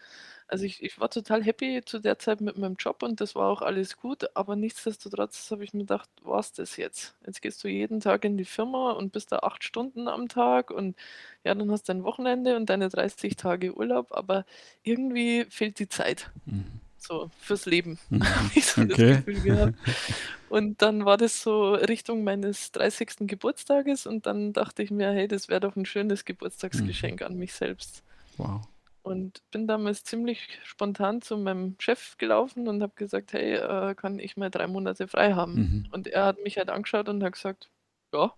Also, 0.47 0.65
ich 0.65 0.83
ich 0.83 0.99
war 0.99 1.09
total 1.09 1.43
happy 1.43 1.81
zu 1.85 1.99
der 1.99 2.19
Zeit 2.19 2.41
mit 2.41 2.57
meinem 2.57 2.75
Job 2.77 3.03
und 3.03 3.21
das 3.21 3.35
war 3.35 3.49
auch 3.49 3.61
alles 3.61 3.95
gut, 3.97 4.25
aber 4.35 4.55
nichtsdestotrotz 4.57 5.51
habe 5.51 5.63
ich 5.63 5.73
mir 5.73 5.81
gedacht: 5.81 6.09
„War's 6.23 6.51
das 6.53 6.75
jetzt? 6.77 7.15
Jetzt 7.25 7.41
gehst 7.41 7.63
du 7.63 7.69
jeden 7.69 7.99
Tag 8.01 8.25
in 8.25 8.37
die 8.37 8.45
Firma 8.45 8.91
und 8.91 9.13
bist 9.13 9.31
da 9.31 9.39
8 9.39 9.63
Stunden 9.63 10.07
am 10.09 10.27
Tag 10.29 10.71
und 10.71 10.97
ja, 11.45 11.55
dann 11.55 11.71
hast 11.71 11.87
du 11.89 11.93
dein 11.93 12.03
Wochenende 12.03 12.55
und 12.57 12.69
deine 12.69 12.89
30 12.89 13.35
Tage 13.37 13.75
Urlaub, 13.77 14.07
aber 14.11 14.45
irgendwie 14.83 15.45
fehlt 15.49 15.79
die 15.79 15.87
Zeit, 15.89 16.31
Mhm. 16.45 16.81
So 17.03 17.31
fürs 17.39 17.65
Leben“, 17.65 17.99
Mhm. 18.11 18.51
ich 18.55 18.65
so 18.67 18.85
das 18.85 18.99
Okay. 18.99 19.23
Gefühl 19.25 19.41
gehabt. 19.41 19.75
Und 20.47 20.81
dann 20.81 21.05
war 21.05 21.17
das 21.17 21.41
so 21.43 21.73
Richtung 21.75 22.23
meines 22.25 22.71
30. 22.73 23.27
Geburtstages 23.27 24.05
und 24.07 24.25
dann 24.27 24.53
dachte 24.53 24.83
ich 24.83 24.91
mir: 24.91 25.11
„Hey, 25.11 25.27
das 25.29 25.49
wäre 25.49 25.61
doch 25.61 25.75
'n 25.77 25.85
schönes 25.85 26.25
Mhm. 26.73 26.95
Geburtstagsgeschenk 27.05 27.21
an 27.23 27.35
mich 27.37 27.53
selbst.“ 27.53 28.01
Wow. 28.37 28.71
Und 29.05 29.41
bin 29.49 29.67
damals 29.67 30.03
ziemlich 30.03 30.59
spontan 30.63 31.21
zu 31.21 31.37
meinem 31.37 31.75
Chef 31.79 32.17
gelaufen 32.17 32.67
und 32.67 32.83
habe 32.83 32.93
gesagt: 32.95 33.33
„Hey, 33.33 33.55
äh, 33.55 33.95
kann 33.95 34.19
ich 34.19 34.37
mal 34.37 34.51
3 34.51 34.67
Monate 34.67 35.07
frei 35.07 35.33
haben?“ 35.33 35.59
Mhm. 35.59 35.91
Und 35.91 36.07
er 36.07 36.25
hat 36.25 36.37
mich 36.43 36.57
halt 36.57 36.69
angeschaut 36.69 37.09
und 37.09 37.23
hat 37.23 37.33
gesagt: 37.33 37.71
„Ja.“ 38.13 38.35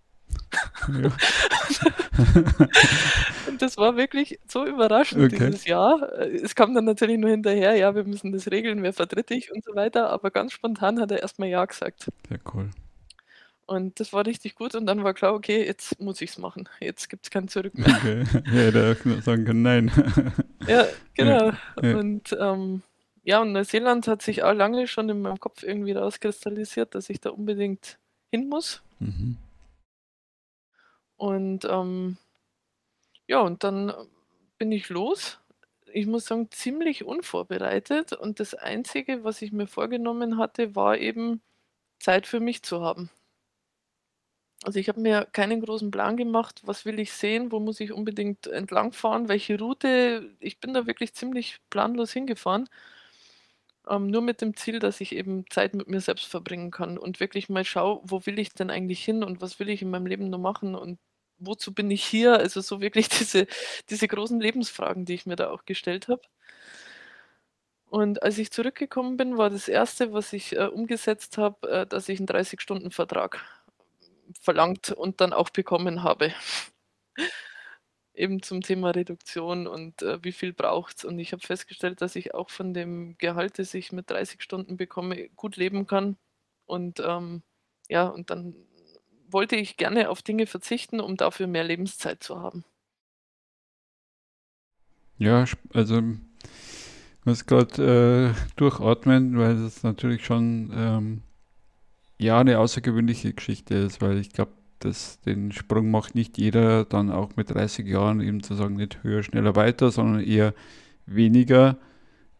Ja. 0.87 1.11
Und 3.47 3.61
das 3.61 3.77
war 3.77 3.95
wirklich 3.97 4.39
so 4.47 4.65
überraschend, 4.65 5.23
Okay. 5.25 5.37
dieses 5.49 5.65
„Ja“. 5.65 5.95
Äh, 6.17 6.37
es 6.37 6.55
kam 6.55 6.73
dann 6.73 6.85
natürlich 6.85 7.17
nur 7.17 7.29
hinterher: 7.29 7.75
„Ja, 7.75 7.95
wir 7.95 8.03
müssen 8.03 8.31
das 8.31 8.49
regeln, 8.51 8.83
wer 8.83 8.93
vertritt 8.93 9.29
dich?“ 9.29 9.51
und 9.51 9.63
so 9.63 9.75
weiter, 9.75 10.09
aber 10.09 10.31
ganz 10.31 10.53
spontan 10.53 10.99
hat 10.99 11.11
er 11.11 11.21
erst 11.21 11.39
mal 11.39 11.47
„Ja“ 11.47 11.65
gesagt. 11.65 12.07
Sehr 12.29 12.39
cool. 12.53 12.69
Und 13.65 13.99
das 14.01 14.11
war 14.11 14.25
richtig 14.25 14.55
gut 14.55 14.75
und 14.75 14.85
dann 14.85 15.03
war 15.03 15.13
klar: 15.13 15.33
„Okay, 15.33 15.65
jetzt 15.65 15.99
muss 15.99 16.21
ich's 16.21 16.37
machen. 16.37 16.67
Jetzt 16.79 17.09
gibt's 17.09 17.29
kein 17.29 17.47
Zurück 17.47 17.77
mehr.“ 17.77 17.87
Okay. 17.97 18.23
Ja, 18.47 18.51
hätte 18.51 18.95
auch 19.17 19.21
sagen 19.21 19.45
können: 19.45 19.61
„Nein.“ 19.61 19.91
Ja, 20.67 20.83
Ja, 20.85 20.87
genau. 21.15 21.51
ja. 21.81 21.99
Und, 21.99 22.35
ähm, 22.39 22.81
ja, 23.23 23.41
und 23.41 23.53
Neuseeland 23.53 24.07
hat 24.07 24.21
sich 24.21 24.43
auch 24.43 24.53
lange 24.53 24.87
schon 24.87 25.07
in 25.09 25.21
meinem 25.21 25.39
Kopf 25.39 25.63
irgendwie 25.63 25.93
rauskristallisiert, 25.93 26.93
dass 26.93 27.09
ich 27.09 27.21
da 27.21 27.29
unbedingt 27.29 27.97
hin 28.31 28.49
muss. 28.49 28.81
Mhm. 28.99 29.37
Und, 31.19 31.65
ähm 31.65 32.17
Ja, 33.29 33.39
und 33.41 33.63
dann, 33.63 33.93
bin 34.57 34.71
ich 34.71 34.89
los. 34.89 35.39
Ich 35.93 36.05
muss 36.07 36.25
sagen, 36.25 36.49
ziemlich 36.51 37.03
unvorbereitet 37.05 38.13
und 38.13 38.39
das 38.39 38.53
Einzige, 38.53 39.23
was 39.23 39.41
ich 39.41 39.51
mir 39.51 39.67
vorgenommen 39.67 40.37
hatte, 40.37 40.75
war 40.75 40.97
eben 40.97 41.41
Zeit 41.99 42.27
für 42.27 42.39
mich 42.41 42.63
zu 42.63 42.81
haben. 42.81 43.09
Also, 44.65 44.79
ich 44.79 44.87
habe 44.87 45.01
mir 45.01 45.25
keinen 45.33 45.59
großen 45.61 45.91
Plan 45.91 46.15
gemacht, 46.15 46.61
was 46.63 46.85
will 46.85 46.99
ich 46.99 47.11
sehen, 47.11 47.51
wo 47.51 47.59
muss 47.59 47.79
ich 47.81 47.91
unbedingt 47.91 48.47
entlangfahren, 48.47 49.27
welche 49.27 49.59
Route. 49.59 50.29
Ich 50.39 50.59
bin 50.61 50.73
da 50.73 50.87
wirklich 50.87 51.13
ziemlich 51.13 51.59
planlos 51.69 52.13
hingefahren, 52.13 52.69
ähm, 53.89 54.07
nur 54.07 54.21
mit 54.21 54.41
dem 54.41 54.55
Ziel, 54.55 54.79
dass 54.79 55.01
ich 55.01 55.13
eben 55.15 55.45
Zeit 55.49 55.73
mit 55.73 55.87
mir 55.87 56.01
selbst 56.01 56.25
verbringen 56.27 56.71
kann 56.71 56.97
und 56.97 57.19
wirklich 57.19 57.49
mal 57.49 57.65
schaue, 57.65 58.01
wo 58.03 58.25
will 58.25 58.39
ich 58.39 58.49
denn 58.53 58.69
eigentlich 58.69 59.03
hin 59.03 59.23
und 59.23 59.41
was 59.41 59.59
will 59.59 59.69
ich 59.69 59.81
in 59.81 59.89
meinem 59.89 60.05
Leben 60.07 60.29
noch 60.29 60.39
machen 60.39 60.75
und 60.75 60.99
wozu 61.39 61.73
bin 61.73 61.91
ich 61.91 62.03
hier? 62.03 62.37
Also, 62.37 62.61
so 62.61 62.81
wirklich 62.81 63.09
diese 63.09 63.47
diese 63.89 64.07
großen 64.07 64.39
Lebensfragen, 64.39 65.05
die 65.05 65.13
ich 65.15 65.25
mir 65.25 65.35
da 65.35 65.49
auch 65.51 65.65
gestellt 65.65 66.07
habe. 66.07 66.21
Und 67.89 68.23
als 68.23 68.37
ich 68.39 68.51
zurückgekommen 68.51 69.17
bin, 69.17 69.37
war 69.37 69.49
das 69.49 69.67
Erste, 69.67 70.13
was 70.13 70.33
ich, 70.33 70.53
äh, 70.57 70.65
umgesetzt 70.65 71.37
habe, 71.37 71.69
äh, 71.69 71.85
dass 71.87 72.09
ich 72.09 72.19
'n 72.19 72.25
30-Stunden-Vertrag 72.25 73.39
verlangt 74.41 74.91
und 74.91 75.21
dann 75.21 75.33
auch 75.33 75.49
bekommen 75.51 76.03
habe. 76.03 76.33
Eben 78.15 78.43
zum 78.43 78.61
Thema 78.61 78.91
Reduktion 78.91 79.65
und, 79.67 80.03
äh, 80.03 80.23
wie 80.23 80.31
viel 80.33 80.53
braucht's? 80.53 81.03
Und 81.03 81.17
ich 81.19 81.31
habe 81.33 81.41
festgestellt, 81.45 82.01
dass 82.01 82.15
ich 82.15 82.33
auch 82.35 82.49
von 82.51 82.73
dem 82.73 83.17
Gehalt, 83.17 83.57
das 83.59 83.73
ich 83.73 83.91
mit 83.91 84.09
30 84.11 84.43
Stunden 84.43 84.77
bekomme, 84.77 85.29
gut 85.35 85.55
leben 85.57 85.87
kann. 85.87 86.17
Und, 86.65 86.99
ähm, 87.05 87.41
ja, 87.89 88.07
und 88.07 88.29
dann 88.29 88.55
wollte 89.29 89.55
ich 89.55 89.77
gerne 89.77 90.09
auf 90.09 90.21
Dinge 90.21 90.45
verzichten, 90.47 90.99
um 90.99 91.17
dafür 91.17 91.47
mehr 91.47 91.63
Lebenszeit 91.63 92.21
zu 92.23 92.39
haben. 92.39 92.63
Ja, 95.19 95.45
also, 95.73 95.99
ich 95.99 97.25
muss 97.25 97.45
grad, 97.45 97.79
äh, 97.79 98.31
durchatmen, 98.55 99.37
weil 99.37 99.55
das 99.61 99.83
natürlich 99.83 100.25
schon, 100.25 100.71
ähm, 100.75 101.21
ja, 102.19 102.43
'ne 102.43 102.59
außergewöhnliche 102.59 103.33
Geschichte 103.33 103.75
ist, 103.75 104.01
weil 104.01 104.19
ich 104.19 104.31
glaube, 104.31 104.53
dass 104.85 105.19
den 105.21 105.51
Sprung 105.51 105.91
macht 105.91 106.15
nicht 106.15 106.37
jeder 106.37 106.85
dann 106.85 107.11
auch 107.11 107.35
mit 107.37 107.49
30 107.51 107.87
Jahren 107.87 108.21
eben 108.21 108.43
zu 108.43 108.55
sagen, 108.55 108.75
nicht 108.75 109.03
höher, 109.03 109.23
schneller, 109.23 109.55
weiter, 109.55 109.91
sondern 109.91 110.21
eher 110.23 110.53
weniger 111.05 111.77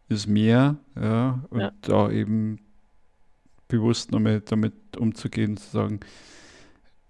ist 0.08 0.28
mehr, 0.28 0.76
ja, 1.00 1.44
und 1.50 1.60
Ja. 1.60 1.72
da 1.82 2.10
eben 2.10 2.58
bewusst 3.68 4.12
noch 4.12 4.20
mal 4.20 4.40
damit 4.42 4.74
umzugehen, 4.98 5.56
zu 5.56 5.70
sagen, 5.70 6.00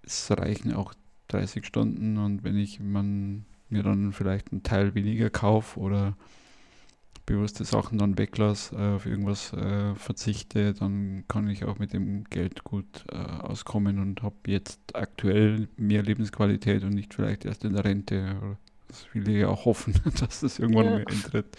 es 0.03 0.31
reichen 0.31 0.73
auch 0.73 0.93
30 1.27 1.65
Stunden 1.65 2.17
und 2.17 2.43
wenn 2.43 2.57
ich 2.57 2.79
man 2.79 3.45
mir 3.69 3.83
dann 3.83 4.13
vielleicht 4.13 4.51
'n 4.53 4.63
Teil 4.63 4.95
weniger 4.95 5.29
kaufe 5.29 5.79
oder 5.79 6.15
bewusste 7.25 7.65
Sachen 7.65 7.97
dann 7.97 8.17
weglasse, 8.17 8.75
äh, 8.75 8.95
auf 8.95 9.05
irgendwas, 9.05 9.51
äh, 9.53 9.95
verzichte, 9.95 10.73
dann 10.73 11.23
kann 11.27 11.49
ich 11.49 11.65
auch 11.65 11.79
mit 11.79 11.93
dem 11.93 12.23
Geld 12.25 12.63
gut, 12.63 13.05
äh, 13.11 13.15
auskommen 13.17 13.99
und 13.99 14.21
habe 14.21 14.35
jetzt 14.47 14.79
aktuell 14.95 15.67
mehr 15.77 16.03
Lebensqualität 16.03 16.83
und 16.83 16.91
nicht 16.93 17.13
vielleicht 17.13 17.45
erst 17.45 17.63
in 17.65 17.73
der 17.73 17.85
Rente, 17.85 18.35
oder 18.41 18.57
was 18.89 19.03
viele 19.03 19.31
ja 19.31 19.47
auch 19.47 19.65
hoffen, 19.65 19.93
dass 20.19 20.41
das 20.41 20.59
irgendwann 20.59 20.85
Ja. 20.85 20.91
mal 20.91 21.05
eintritt. 21.07 21.57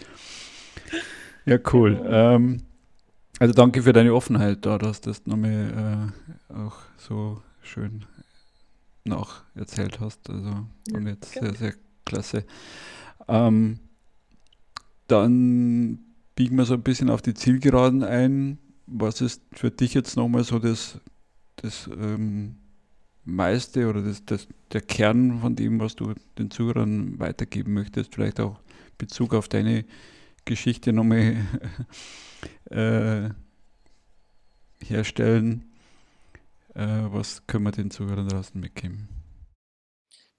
Ja, 1.45 1.57
cool. 1.73 1.95
Genau. 1.95 2.35
Ähm, 2.35 2.61
also, 3.39 3.53
danke 3.53 3.83
für 3.83 3.93
deine 3.93 4.13
Offenheit 4.13 4.65
da, 4.65 4.77
dass 4.77 5.01
du 5.01 5.09
das 5.11 5.25
noch 5.25 5.37
mal, 5.37 6.11
äh, 6.49 6.53
auch 6.53 6.77
so 6.97 7.41
schön 7.61 8.05
nacherzählt 9.05 9.99
hast. 9.99 10.29
Also, 10.29 10.65
ich 10.87 11.03
jetzt 11.05 11.31
sehr, 11.33 11.53
sehr 11.53 11.73
klasse. 12.05 12.45
Ähm 13.27 13.79
dann 15.07 15.99
biegen 16.35 16.57
wir 16.57 16.65
so 16.65 16.75
'n 16.75 16.83
bisschen 16.83 17.09
auf 17.09 17.21
die 17.21 17.33
Zielgeraden 17.33 18.03
ein. 18.03 18.59
Was 18.87 19.21
ist 19.21 19.41
für 19.53 19.71
dich 19.71 19.93
jetzt 19.93 20.15
noch 20.15 20.27
mal 20.27 20.43
so 20.43 20.59
das 20.59 20.99
das, 21.57 21.87
ähm, 21.87 22.57
meiste 23.25 23.89
oder 23.89 24.01
das 24.03 24.25
das 24.25 24.47
der 24.73 24.81
Kern 24.81 25.39
von 25.41 25.55
dem, 25.55 25.79
was 25.79 25.95
du 25.95 26.13
den 26.37 26.51
Zuhörern 26.51 27.19
weitergeben 27.19 27.73
möchtest? 27.73 28.15
Vielleicht 28.15 28.39
auch 28.39 28.59
Bezug 28.97 29.33
auf 29.33 29.47
deine 29.49 29.85
Geschichte 30.45 30.93
noch 30.93 31.03
mal, 31.03 31.35
äh, 32.71 33.29
herstellen. 34.83 35.65
Äh, 36.75 36.85
was 37.11 37.45
können 37.47 37.65
wir 37.65 37.71
den 37.71 37.91
Zuhörern 37.91 38.27
draußen 38.27 38.59
mitgeben? 38.59 39.16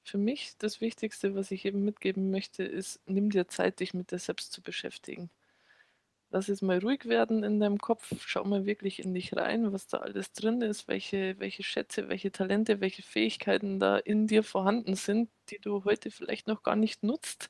Für 0.08 0.16
mich 0.16 0.56
das 0.56 0.80
Wichtigste, 0.80 1.34
was 1.34 1.50
ich 1.50 1.66
eben 1.66 1.84
mitgeben 1.84 2.30
möchte, 2.30 2.62
ist: 2.64 2.98
Nimm 3.04 3.28
dir 3.28 3.46
Zeit, 3.46 3.78
dich 3.80 3.92
mit 3.92 4.10
dir 4.10 4.18
selbst 4.18 4.52
zu 4.54 4.62
beschäftigen. 4.62 5.28
Lass 6.30 6.48
es 6.50 6.60
mal 6.60 6.78
ruhig 6.78 7.06
werden 7.06 7.42
in 7.42 7.58
deinem 7.58 7.78
Kopf. 7.78 8.12
Schau 8.26 8.44
mal 8.44 8.66
wirklich 8.66 8.98
in 9.02 9.14
dich 9.14 9.34
rein, 9.34 9.72
was 9.72 9.86
da 9.86 9.98
alles 9.98 10.32
drin 10.32 10.60
ist, 10.60 10.86
welche 10.86 11.38
welche 11.40 11.62
Schätze, 11.62 12.08
welche 12.10 12.30
Talente, 12.32 12.80
welche 12.80 13.02
Fähigkeiten 13.02 13.80
da 13.80 13.96
in 13.96 14.26
dir 14.26 14.42
vorhanden 14.42 14.94
sind, 14.94 15.30
die 15.50 15.58
du 15.58 15.84
heute 15.84 16.10
vielleicht 16.10 16.46
noch 16.46 16.62
gar 16.62 16.76
nicht 16.76 17.02
nutzt. 17.02 17.48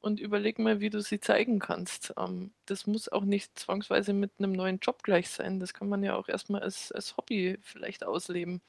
Und 0.00 0.18
überleg 0.20 0.58
mal, 0.58 0.80
wie 0.80 0.90
du 0.90 1.00
sie 1.00 1.20
zeigen 1.20 1.60
kannst. 1.60 2.12
Ähm, 2.18 2.52
das 2.66 2.86
muss 2.88 3.08
auch 3.08 3.24
nicht 3.24 3.56
zwangsweise 3.58 4.12
mit 4.14 4.40
'nem 4.40 4.50
neuen 4.52 4.78
Job 4.80 5.02
gleich 5.04 5.30
sein. 5.30 5.60
Das 5.60 5.72
kann 5.74 5.88
man 5.88 6.02
ja 6.02 6.16
auch 6.16 6.28
erst 6.28 6.50
mal 6.50 6.60
als 6.62 6.90
als 6.92 7.16
Hobby 7.16 7.58
vielleicht 7.62 8.04
ausleben. 8.04 8.60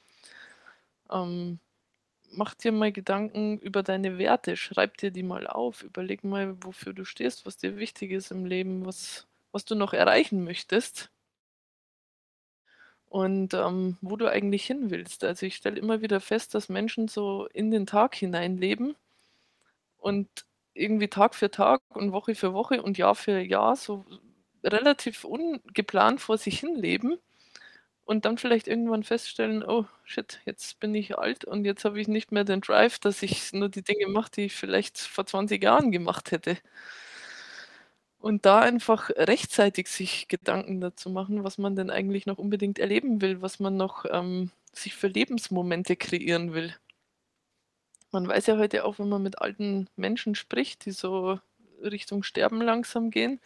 Mach 2.36 2.52
dir 2.54 2.72
mal 2.72 2.92
Gedanken 2.92 3.58
über 3.58 3.82
deine 3.82 4.18
Werte. 4.18 4.56
Schreib 4.56 4.96
dir 4.98 5.10
die 5.10 5.22
mal 5.22 5.46
auf. 5.46 5.82
Überleg 5.82 6.24
mal, 6.24 6.56
wofür 6.62 6.92
du 6.92 7.04
stehst, 7.04 7.46
was 7.46 7.56
dir 7.56 7.76
wichtig 7.76 8.10
ist 8.10 8.30
im 8.30 8.44
Leben, 8.44 8.84
was 8.86 9.26
was 9.52 9.64
du 9.64 9.76
noch 9.76 9.92
erreichen 9.92 10.42
möchtest. 10.42 11.10
Und, 13.08 13.54
ähm, 13.54 13.96
wo 14.00 14.16
du 14.16 14.28
eigentlich 14.30 14.66
hin 14.66 14.90
willst. 14.90 15.22
Also, 15.24 15.46
ich 15.46 15.54
stelle 15.56 15.78
immer 15.78 16.00
wieder 16.02 16.20
fest, 16.20 16.54
dass 16.54 16.68
Menschen 16.68 17.06
so 17.08 17.46
in 17.52 17.70
den 17.70 17.86
Tag 17.86 18.14
hinein 18.16 18.56
leben 18.58 18.96
und 19.98 20.28
irgendwie 20.74 21.08
Tag 21.08 21.34
für 21.34 21.50
Tag 21.50 21.80
und 21.90 22.12
Woche 22.12 22.34
für 22.34 22.52
Woche 22.52 22.82
und 22.82 22.98
Jahr 22.98 23.14
für 23.14 23.40
Jahr 23.40 23.76
so 23.76 24.04
relativ 24.64 25.24
ungeplant 25.24 26.20
vor 26.20 26.38
sich 26.38 26.58
hin 26.60 26.74
leben 26.74 27.18
und 28.04 28.24
dann 28.24 28.38
vielleicht 28.38 28.68
irgendwann 28.68 29.02
feststellen: 29.04 29.64
„Oh 29.64 29.86
shit, 30.04 30.40
jetzt 30.46 30.80
bin 30.80 30.94
ich 30.94 31.18
alt 31.18 31.44
und 31.44 31.64
jetzt 31.64 31.84
habe 31.84 32.00
ich 32.00 32.08
nicht 32.08 32.32
mehr 32.32 32.44
den 32.44 32.60
Drive, 32.60 32.98
dass 32.98 33.22
ich 33.22 33.52
nur 33.52 33.68
die 33.70 33.82
Dinge 33.82 34.08
mache, 34.08 34.30
die 34.32 34.42
ich 34.46 34.54
vielleicht 34.56 34.98
vor 34.98 35.26
20 35.26 35.62
Jahren 35.62 35.92
gemacht 35.92 36.30
hätte.“ 36.32 36.56
Und 38.18 38.44
da 38.46 38.60
einfach 38.60 39.10
rechtzeitig 39.10 39.86
sich 39.88 40.26
Gedanken 40.28 40.80
dazu 40.80 41.10
machen, 41.10 41.44
was 41.44 41.58
man 41.58 41.76
denn 41.76 41.90
eigentlich 41.90 42.26
noch 42.26 42.38
unbedingt 42.38 42.78
erleben 42.78 43.20
will, 43.20 43.40
was 43.42 43.60
man 43.60 43.76
noch, 43.76 44.04
ähm, 44.10 44.50
sich 44.72 44.94
für 44.94 45.08
Lebensmomente 45.08 45.94
kreieren 45.96 46.54
will. 46.54 46.74
Man 48.12 48.26
weiß 48.26 48.46
ja 48.46 48.56
heute 48.58 48.84
auch, 48.84 48.98
wenn 48.98 49.08
man 49.10 49.22
mit 49.22 49.38
alten 49.40 49.88
Menschen 49.96 50.34
spricht, 50.34 50.86
die 50.86 50.90
so 50.92 51.38
Richtung 51.82 52.22
Sterben 52.22 52.62
langsam 52.62 53.10
gehen, 53.10 53.40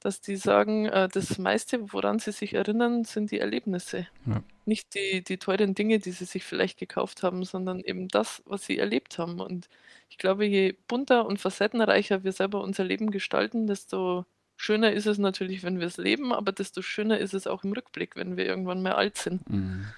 dass 0.00 0.20
die 0.20 0.36
sagen, 0.36 0.86
äh, 0.86 1.08
das 1.12 1.38
meiste, 1.38 1.92
woran 1.92 2.18
sie 2.18 2.32
sich 2.32 2.54
erinnern, 2.54 3.04
sind 3.04 3.30
die 3.30 3.38
Erlebnisse. 3.40 4.06
Ja. 4.26 4.42
Nicht 4.64 4.94
die 4.94 5.22
die 5.24 5.38
teuren 5.38 5.74
Dinge, 5.74 5.98
die 5.98 6.12
sie 6.12 6.24
sich 6.26 6.44
vielleicht 6.44 6.78
gekauft 6.78 7.22
haben, 7.22 7.44
sondern 7.44 7.80
eben 7.80 8.08
das, 8.08 8.42
was 8.46 8.64
sie 8.66 8.78
erlebt 8.78 9.18
haben. 9.18 9.40
Und 9.40 9.68
ich 10.08 10.18
glaube, 10.18 10.44
je 10.46 10.74
bunter 10.88 11.26
und 11.26 11.38
facettenreicher 11.40 12.24
wir 12.24 12.32
selber 12.32 12.62
unser 12.62 12.84
Leben 12.84 13.10
gestalten, 13.10 13.66
desto 13.66 14.24
schöner 14.56 14.92
ist 14.92 15.06
es 15.06 15.18
natürlich, 15.18 15.62
wenn 15.62 15.80
wir's 15.80 15.96
leben, 15.98 16.32
aber 16.32 16.52
desto 16.52 16.82
schöner 16.82 17.18
ist 17.18 17.34
es 17.34 17.46
auch 17.46 17.64
im 17.64 17.72
Rückblick, 17.72 18.16
wenn 18.16 18.36
wir 18.36 18.46
irgendwann 18.46 18.82
mal 18.82 18.92
alt 18.92 19.16
sind 19.18 19.48
Mhm. 19.48 19.94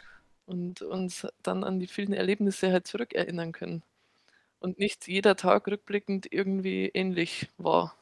und 0.47 0.83
uns 0.83 1.27
dann 1.43 1.65
an 1.65 1.79
die 1.81 1.87
vielen 1.87 2.13
Erlebnisse 2.13 2.73
halt 2.73 2.87
zurückerinnern 2.87 3.53
können 3.53 3.83
und 4.61 4.79
nicht 4.79 5.09
jeder 5.09 5.37
Tag 5.37 5.67
rückblickend 5.69 6.33
irgendwie 6.33 6.89
ähnlich 6.95 7.49
war. 7.59 7.95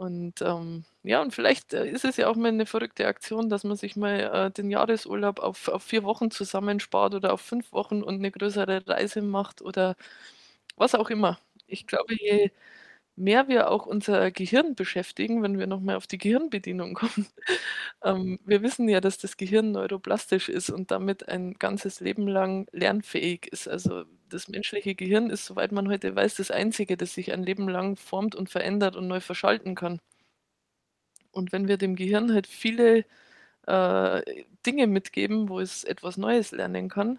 Und, 0.00 0.40
ähm, 0.40 0.84
ja, 1.02 1.20
und 1.20 1.34
vielleicht, 1.34 1.74
äh, 1.74 1.86
ist 1.90 2.06
es 2.06 2.16
ja 2.16 2.28
auch 2.28 2.34
mal 2.36 2.50
'ne 2.52 2.64
verrückte 2.64 3.06
Aktion, 3.06 3.50
dass 3.50 3.64
man 3.64 3.76
sich 3.76 3.96
mal, 3.96 4.46
äh, 4.48 4.50
den 4.50 4.70
Jahresurlaub 4.70 5.40
auf 5.40 5.68
auf 5.68 5.82
4 5.82 6.04
Wochen 6.04 6.30
zusammenspart 6.30 7.14
oder 7.14 7.34
auf 7.34 7.42
5 7.42 7.70
Wochen 7.70 8.02
und 8.02 8.18
'ne 8.18 8.30
größere 8.30 8.86
Reise 8.88 9.20
macht 9.20 9.60
oder 9.60 9.96
was 10.76 10.94
auch 10.94 11.10
immer. 11.10 11.38
Ich 11.66 11.86
glaube, 11.86 12.14
je 12.18 12.50
mehr 13.16 13.48
wir 13.48 13.70
auch 13.70 13.86
unser 13.86 14.30
Gehirn 14.32 14.74
beschäftigen, 14.76 15.42
wenn 15.42 15.58
wir 15.58 15.66
noch 15.68 15.80
mal 15.80 15.96
auf 15.96 16.06
die 16.08 16.18
Gehirnbedienung 16.18 16.94
kommen 16.94 17.28
ähm, 18.04 18.38
wir 18.46 18.62
wissen 18.62 18.88
ja, 18.88 19.00
dass 19.02 19.18
das 19.18 19.36
Gehirn 19.38 19.72
neuroplastisch 19.72 20.48
ist 20.50 20.70
und 20.70 20.90
damit 20.92 21.28
ein 21.28 21.54
ganzes 21.54 22.00
Leben 22.00 22.28
lang 22.28 22.68
lernfähig 22.72 23.48
ist. 23.52 23.68
Also, 23.68 24.04
das 24.30 24.48
menschliche 24.48 24.94
Gehirn 24.94 25.30
ist, 25.30 25.46
soweit 25.46 25.72
man 25.72 25.88
heute 25.88 26.14
weiß, 26.16 26.36
das 26.36 26.50
Einzige, 26.50 26.96
das 26.96 27.14
sich 27.14 27.32
ein 27.32 27.42
Leben 27.42 27.68
lang 27.68 27.96
formt 27.96 28.34
und 28.34 28.50
verändert 28.50 28.96
und 28.96 29.08
neu 29.08 29.20
verschalten 29.20 29.74
kann. 29.74 30.00
Und 31.32 31.52
wenn 31.52 31.68
wir 31.68 31.76
dem 31.76 31.96
Gehirn 31.96 32.32
halt 32.32 32.46
viele, 32.46 33.04
äh, 33.66 34.44
Dinge 34.66 34.86
mitgeben, 34.86 35.48
wo 35.48 35.60
es 35.60 35.84
etwas 35.84 36.16
Neues 36.16 36.52
lernen 36.52 36.88
kann, 36.88 37.18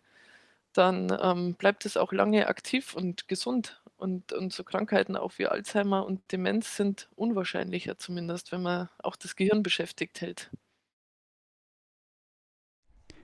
dann, 0.73 1.15
ähm, 1.21 1.55
bleibt 1.55 1.85
es 1.85 1.97
auch 1.97 2.11
lange 2.13 2.47
aktiv 2.47 2.95
und 2.95 3.27
gesund. 3.27 3.81
Und, 3.97 4.33
und 4.33 4.51
so 4.51 4.63
Krankheiten 4.63 5.15
auch 5.15 5.33
wie 5.37 5.47
Alzheimer 5.47 6.05
und 6.05 6.31
Demenz 6.31 6.75
sind 6.75 7.07
unwahrscheinlicher 7.15 7.97
zumindest, 7.99 8.51
wenn 8.51 8.63
man 8.63 8.89
auch 8.99 9.15
das 9.15 9.35
Gehirn 9.35 9.61
beschäftigt 9.63 10.21
hält. 10.21 10.49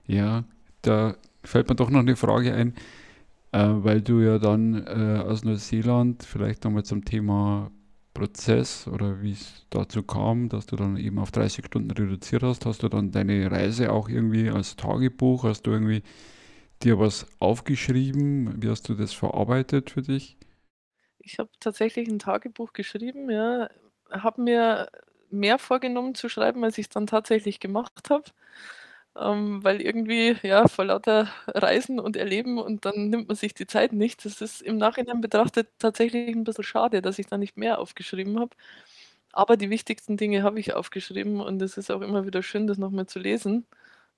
Ja, 0.06 0.44
da 0.82 1.16
fällt 1.42 1.68
mir 1.68 1.74
doch 1.74 1.90
noch 1.90 2.00
eine 2.00 2.16
Frage 2.16 2.54
ein, 2.54 2.74
äh, 3.52 3.58
weil 3.58 4.00
du 4.00 4.20
ja 4.20 4.38
dann 4.38 4.86
äh, 4.86 5.22
aus 5.22 5.44
Neuseeland 5.44 6.22
vielleicht 6.24 6.64
nochmal 6.64 6.84
zum 6.84 7.04
Thema 7.04 7.70
Prozess 8.14 8.88
oder 8.88 9.22
wie 9.22 9.32
es 9.32 9.66
dazu 9.70 10.02
kam, 10.02 10.48
dass 10.48 10.66
du 10.66 10.76
dann 10.76 10.96
eben 10.96 11.18
auf 11.18 11.30
30 11.30 11.64
Stunden 11.66 11.90
reduziert 11.90 12.42
hast. 12.42 12.66
Hast 12.66 12.82
du 12.82 12.88
dann 12.88 13.12
deine 13.12 13.50
Reise 13.50 13.92
auch 13.92 14.08
irgendwie 14.08 14.50
als 14.50 14.76
Tagebuch, 14.76 15.44
hast 15.44 15.62
du 15.62 15.70
irgendwie 15.70 16.02
dir 16.82 16.98
was 16.98 17.26
aufgeschrieben? 17.38 18.62
Wie 18.62 18.68
hast 18.68 18.88
du 18.88 18.94
das 18.94 19.12
verarbeitet 19.12 19.90
für 19.90 20.02
dich? 20.02 20.36
Ich 21.20 21.38
habe 21.38 21.50
tatsächlich 21.60 22.08
ein 22.08 22.18
Tagebuch 22.18 22.72
geschrieben, 22.72 23.30
ja. 23.30 23.68
Habe 24.10 24.42
mir 24.42 24.88
mehr 25.30 25.58
vorgenommen 25.58 26.14
zu 26.14 26.28
schreiben, 26.28 26.64
als 26.64 26.78
ich 26.78 26.86
es 26.86 26.90
dann 26.90 27.06
tatsächlich 27.06 27.60
gemacht 27.60 28.10
habe. 28.10 28.24
Ähm, 29.20 29.64
weil 29.64 29.80
irgendwie, 29.82 30.36
ja, 30.42 30.68
vor 30.68 30.84
lauter 30.84 31.28
Reisen 31.48 31.98
und 31.98 32.16
Erleben 32.16 32.58
und 32.58 32.84
dann 32.84 33.08
nimmt 33.08 33.28
man 33.28 33.36
sich 33.36 33.52
die 33.52 33.66
Zeit 33.66 33.92
nicht. 33.92 34.24
Das 34.24 34.40
ist 34.40 34.62
im 34.62 34.76
Nachhinein 34.78 35.20
betrachtet 35.20 35.68
tatsächlich 35.78 36.34
ein 36.36 36.44
bisschen 36.44 36.64
schade, 36.64 37.02
dass 37.02 37.18
ich 37.18 37.26
da 37.26 37.36
nicht 37.36 37.56
mehr 37.56 37.80
aufgeschrieben 37.80 38.38
habe. 38.38 38.54
Aber 39.32 39.56
die 39.56 39.70
wichtigsten 39.70 40.16
Dinge 40.16 40.42
habe 40.42 40.60
ich 40.60 40.74
aufgeschrieben 40.74 41.40
und 41.40 41.60
es 41.62 41.76
ist 41.76 41.90
auch 41.90 42.00
immer 42.00 42.26
wieder 42.26 42.42
schön, 42.42 42.66
das 42.66 42.78
nochmal 42.78 43.06
zu 43.06 43.18
lesen 43.18 43.66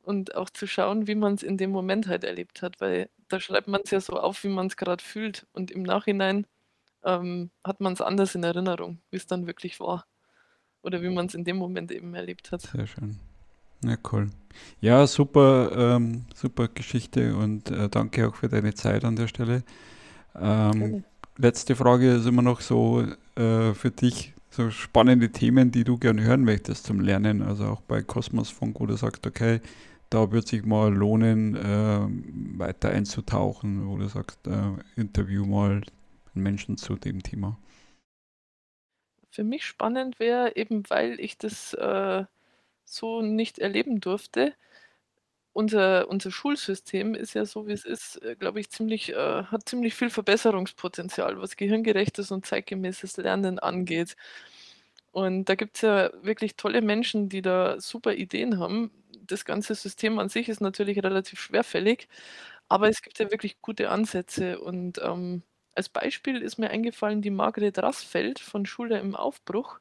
und 0.02 0.34
auch 0.34 0.50
zu 0.50 0.66
schauen, 0.66 1.06
wie 1.06 1.14
man 1.14 1.34
es 1.34 1.42
in 1.42 1.56
dem 1.56 1.70
Moment 1.70 2.06
halt 2.08 2.24
erlebt 2.24 2.62
hat, 2.62 2.80
weil 2.80 3.08
da 3.28 3.40
schreibt 3.40 3.68
man 3.68 3.82
es 3.84 3.90
ja 3.90 4.00
so 4.00 4.14
auf, 4.14 4.44
wie 4.44 4.48
man 4.48 4.66
es 4.66 4.76
gerade 4.76 5.02
fühlt 5.02 5.46
und 5.52 5.70
im 5.70 5.82
Nachhinein 5.82 6.46
ähm, 7.04 7.50
hat 7.64 7.80
man 7.80 7.94
es 7.94 8.00
anders 8.00 8.34
in 8.34 8.44
Erinnerung, 8.44 8.98
wie 9.10 9.16
es 9.16 9.26
dann 9.26 9.46
wirklich 9.46 9.80
war 9.80 10.06
oder 10.82 11.02
wie 11.02 11.10
man 11.10 11.26
es 11.26 11.34
in 11.34 11.44
dem 11.44 11.56
Moment 11.56 11.92
eben 11.92 12.14
erlebt 12.14 12.52
hat. 12.52 12.62
Sehr 12.62 12.86
schön. 12.86 13.18
Ja, 13.84 13.96
cool. 14.12 14.30
Ja, 14.80 15.06
super, 15.06 15.96
ähm, 15.96 16.24
super 16.34 16.68
Geschichte 16.68 17.34
und 17.36 17.70
äh, 17.70 17.88
danke 17.88 18.28
auch 18.28 18.34
für 18.34 18.48
deine 18.48 18.74
Zeit 18.74 19.04
an 19.04 19.16
der 19.16 19.28
Stelle. 19.28 19.62
Ähm, 20.38 21.04
letzte 21.36 21.76
Frage 21.76 22.12
ist 22.12 22.26
immer 22.26 22.42
noch 22.42 22.60
so 22.60 23.04
äh, 23.36 23.72
für 23.74 23.90
dich, 23.90 24.34
so 24.50 24.70
spannende 24.70 25.30
Themen, 25.30 25.70
die 25.70 25.84
du 25.84 25.96
gerne 25.96 26.22
hören 26.22 26.44
möchtest 26.44 26.84
zum 26.86 27.00
Lernen, 27.00 27.42
also 27.42 27.66
auch 27.66 27.80
bei 27.82 28.02
Kosmosfunk, 28.02 28.80
wo 28.80 28.86
du 28.86 28.96
sagst, 28.96 29.26
okay, 29.26 29.60
da 30.10 30.32
wird 30.32 30.48
sich 30.48 30.64
mal 30.64 30.92
lohnen, 30.92 31.54
äh, 31.54 32.58
weiter 32.58 32.90
einzutauchen, 32.90 33.86
wo 33.88 33.96
du 33.96 34.08
sagst, 34.08 34.46
äh, 34.48 35.00
interview 35.00 35.46
mal 35.46 35.82
einen 36.34 36.42
Menschen 36.42 36.76
zu 36.76 36.96
dem 36.96 37.22
Thema. 37.22 37.56
Für 39.30 39.44
mich 39.44 39.64
spannend 39.64 40.18
wäre, 40.18 40.56
eben 40.56 40.82
weil 40.90 41.20
ich 41.20 41.38
das 41.38 41.74
äh, 41.74 42.24
so 42.92 43.22
nicht 43.22 43.58
erleben 43.58 44.00
durfte. 44.00 44.54
Unser, 45.52 46.08
unser 46.08 46.30
Schulsystem 46.30 47.14
ist 47.14 47.34
ja 47.34 47.44
so, 47.44 47.66
wie 47.66 47.72
es 47.72 47.84
ist, 47.84 48.22
äh, 48.22 48.36
glaube 48.36 48.60
ich, 48.60 48.70
ziemlich, 48.70 49.10
äh, 49.12 49.44
hat 49.44 49.68
ziemlich 49.68 49.94
viel 49.94 50.08
Verbesserungspotenzial, 50.10 51.40
was 51.40 51.56
gehirngerechtes 51.56 52.30
und 52.30 52.46
zeitgemäßes 52.46 53.16
Lernen 53.16 53.58
angeht. 53.58 54.16
Und 55.12 55.46
da 55.48 55.54
gibt 55.56 55.76
es 55.76 55.82
ja 55.82 56.10
wirklich 56.22 56.56
tolle 56.56 56.82
Menschen, 56.82 57.28
die 57.28 57.42
da 57.42 57.80
super 57.80 58.14
Ideen 58.14 58.58
haben. 58.60 58.90
Das 59.26 59.44
ganze 59.44 59.74
System 59.74 60.18
an 60.18 60.28
sich 60.28 60.48
ist 60.48 60.60
natürlich 60.60 61.02
relativ 61.02 61.40
schwerfällig, 61.40 62.08
aber 62.68 62.88
es 62.88 63.02
gibt 63.02 63.18
ja 63.18 63.30
wirklich 63.30 63.60
gute 63.62 63.90
Ansätze. 63.90 64.60
Und 64.60 65.00
ähm, 65.02 65.42
als 65.74 65.88
Beispiel 65.88 66.42
ist 66.42 66.58
mir 66.58 66.70
eingefallen 66.70 67.22
die 67.22 67.30
Margret 67.30 67.78
Rassfeld 67.78 68.38
von 68.40 68.66
Schule 68.66 68.98
im 69.00 69.16
Aufbruch 69.16 69.80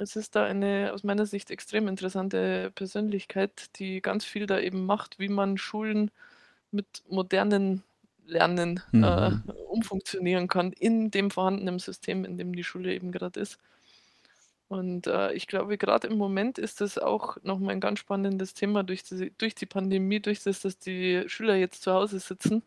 es 0.00 0.16
ist 0.16 0.36
da 0.36 0.44
eine 0.44 0.92
aus 0.92 1.02
meiner 1.02 1.26
Sicht 1.26 1.50
extrem 1.50 1.88
interessante 1.88 2.70
Persönlichkeit, 2.74 3.70
die 3.76 4.00
ganz 4.00 4.24
viel 4.24 4.46
da 4.46 4.58
eben 4.58 4.86
macht, 4.86 5.18
wie 5.18 5.28
man 5.28 5.58
Schulen 5.58 6.10
mit 6.70 7.02
modernen 7.08 7.82
Lernen 8.26 8.82
äh, 8.92 9.30
mhm. 9.30 9.42
umfunktionieren 9.68 10.48
kann 10.48 10.72
in 10.72 11.10
dem 11.10 11.30
vorhandenen 11.30 11.78
System, 11.78 12.24
in 12.24 12.36
dem 12.36 12.54
die 12.54 12.64
Schule 12.64 12.94
eben 12.94 13.10
gerade 13.10 13.40
ist. 13.40 13.58
Und 14.68 15.06
äh, 15.06 15.32
ich 15.32 15.46
glaube, 15.46 15.78
gerade 15.78 16.08
im 16.08 16.18
Moment 16.18 16.58
ist 16.58 16.82
das 16.82 16.98
auch 16.98 17.38
nochmal 17.42 17.72
ein 17.72 17.80
ganz 17.80 18.00
spannendes 18.00 18.52
Thema 18.52 18.82
durch 18.84 19.02
die, 19.02 19.32
durch 19.38 19.54
die 19.54 19.64
Pandemie, 19.64 20.20
durch 20.20 20.42
das, 20.42 20.60
dass 20.60 20.78
die 20.78 21.24
Schüler 21.26 21.56
jetzt 21.56 21.82
zu 21.82 21.92
Hause 21.92 22.20
sitzen, 22.20 22.62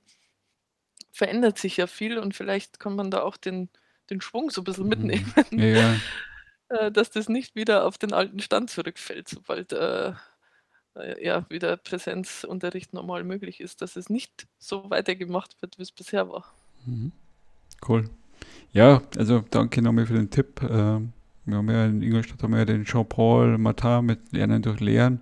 verändert 1.12 1.60
sich 1.60 1.78
ja 1.78 1.86
viel 1.86 2.18
und 2.18 2.36
vielleicht 2.36 2.80
kann 2.80 2.96
man 2.96 3.12
da 3.12 3.22
auch 3.22 3.38
den, 3.38 3.70
den 4.10 4.20
Schwung 4.20 4.50
so 4.50 4.62
ein 4.62 4.64
bisschen 4.64 4.86
mhm. 4.86 4.90
mitnehmen. 4.90 5.34
Ja. 5.52 5.96
Äh, 6.72 6.92
dass 6.92 7.10
das 7.12 7.28
nicht 7.28 7.56
wieder 7.56 7.86
auf 7.86 7.98
den 7.98 8.14
alten 8.14 8.40
Stand 8.40 8.70
zurückfällt, 8.70 9.28
sobald 9.28 9.74
äh, 9.74 10.14
äh, 10.96 11.26
ja, 11.26 11.46
wieder 11.50 11.76
Präsenzunterricht 11.76 12.94
normal 12.94 13.24
möglich 13.24 13.60
ist, 13.60 13.82
dass 13.82 13.96
es 13.96 14.10
nicht 14.10 14.48
so 14.58 14.90
weitergemacht 14.90 15.62
wird, 15.62 15.78
wie 15.78 15.84
es 15.84 15.92
bisher 15.92 16.30
war. 16.30 16.46
Mhm. 16.86 17.12
Cool. 17.88 18.10
Ja, 18.72 19.02
also 19.18 19.44
danke 19.50 19.82
nochmal 19.82 20.06
für 20.06 20.14
den 20.14 20.30
Tipp. 20.30 20.62
Ähm, 20.64 21.12
wir 21.46 21.58
haben 21.58 21.70
ja 21.70 21.86
in 21.86 22.02
Ingolstadt 22.02 22.42
haben 22.42 22.52
wir 22.52 22.60
ja 22.60 22.66
den 22.66 22.86
Jean-Paul 22.86 23.58
Martin 23.58 24.06
mit 24.06 24.32
Lernen 24.32 24.62
durch 24.62 24.80
Lehren. 24.80 25.22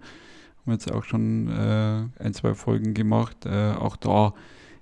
Haben 0.61 0.73
jetzt 0.73 0.91
auch 0.91 1.03
schon 1.03 1.47
äh, 1.47 2.23
ein, 2.23 2.33
zwei 2.33 2.53
Folgen 2.53 2.93
gemacht. 2.93 3.45
Äh, 3.45 3.71
auch 3.71 3.95
da 3.95 4.35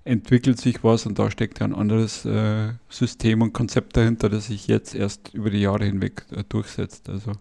entwickelt 0.08 0.60
sich 0.60 0.84
was 0.84 1.06
und 1.06 1.20
da 1.20 1.30
steckt 1.30 1.62
ein 1.62 1.76
anderes 1.76 2.26
äh, 2.26 2.74
System 2.90 3.42
und 3.42 3.54
Konzept 3.54 3.98
dahinter, 3.98 4.30
das 4.30 4.48
sich 4.48 4.68
jetzt 4.68 4.96
erst 4.96 5.34
über 5.34 5.50
die 5.50 5.62
Jahre 5.62 5.86
hinweg 5.86 6.26
äh, 6.32 6.44
durchsetzt. 6.48 7.10
Also 7.10 7.34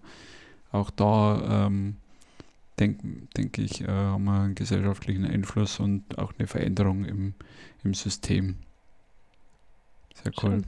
auch 0.72 0.90
da 0.90 1.66
ähm, 1.66 1.96
denke 2.79 3.07
denk 3.37 3.59
ich, 3.59 3.83
äh, 3.83 3.87
haben 3.87 4.24
wir 4.24 4.40
einen 4.40 4.55
gesellschaftlichen 4.55 5.24
Einfluss 5.24 5.81
und 5.81 6.18
auch 6.18 6.33
eine 6.38 6.46
Veränderung 6.46 7.05
im, 7.05 7.35
im 7.85 7.94
System. 7.94 8.57
Sehr 10.22 10.33
cool. 10.42 10.62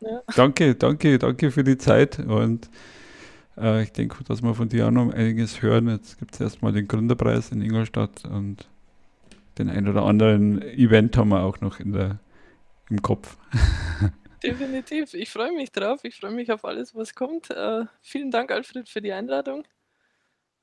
Ja. 0.00 0.22
Danke, 0.34 0.74
danke, 0.74 1.18
danke 1.18 1.50
für 1.50 1.64
die 1.64 1.78
Zeit 1.78 2.18
und 2.18 2.68
äh, 3.56 3.84
ich 3.84 3.92
denke, 3.92 4.22
dass 4.24 4.42
wir 4.42 4.54
von 4.54 4.68
dir 4.68 4.88
auch 4.88 4.90
noch 4.90 5.12
einiges 5.12 5.62
hören. 5.62 5.88
Jetzt 5.88 6.18
gibt 6.18 6.34
es 6.34 6.40
erstmal 6.40 6.72
den 6.72 6.88
Gründerpreis 6.88 7.52
in 7.52 7.62
Ingolstadt 7.62 8.24
und 8.24 8.66
den 9.58 9.68
ein 9.68 9.88
oder 9.88 10.02
anderen 10.04 10.62
Event 10.62 11.16
haben 11.16 11.30
wir 11.30 11.42
auch 11.42 11.60
noch 11.60 11.80
in 11.80 11.92
der, 11.92 12.20
im 12.88 13.02
Kopf. 13.02 13.36
Definitiv. 14.42 15.14
Ich 15.14 15.30
freue 15.30 15.52
mich 15.52 15.70
drauf. 15.70 16.00
Ich 16.04 16.16
freue 16.16 16.32
mich 16.32 16.50
auf 16.50 16.64
alles, 16.64 16.94
was 16.94 17.14
kommt. 17.14 17.50
Äh, 17.50 17.84
vielen 18.00 18.30
Dank, 18.30 18.50
Alfred, 18.50 18.88
für 18.88 19.00
die 19.00 19.12
Einladung. 19.12 19.64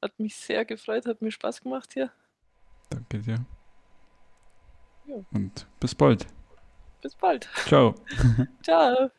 Hat 0.01 0.17
mich 0.19 0.35
sehr 0.35 0.65
gefreut, 0.65 1.05
hat 1.05 1.21
mir 1.21 1.31
Spaß 1.31 1.61
gemacht 1.61 1.93
hier. 1.93 2.11
Danke 2.89 3.19
dir. 3.19 3.45
Ja. 5.05 5.15
Und 5.31 5.67
bis 5.79 5.95
bald. 5.95 6.27
Bis 7.01 7.15
bald. 7.15 7.49
Ciao. 7.65 7.95
Ciao. 8.63 9.11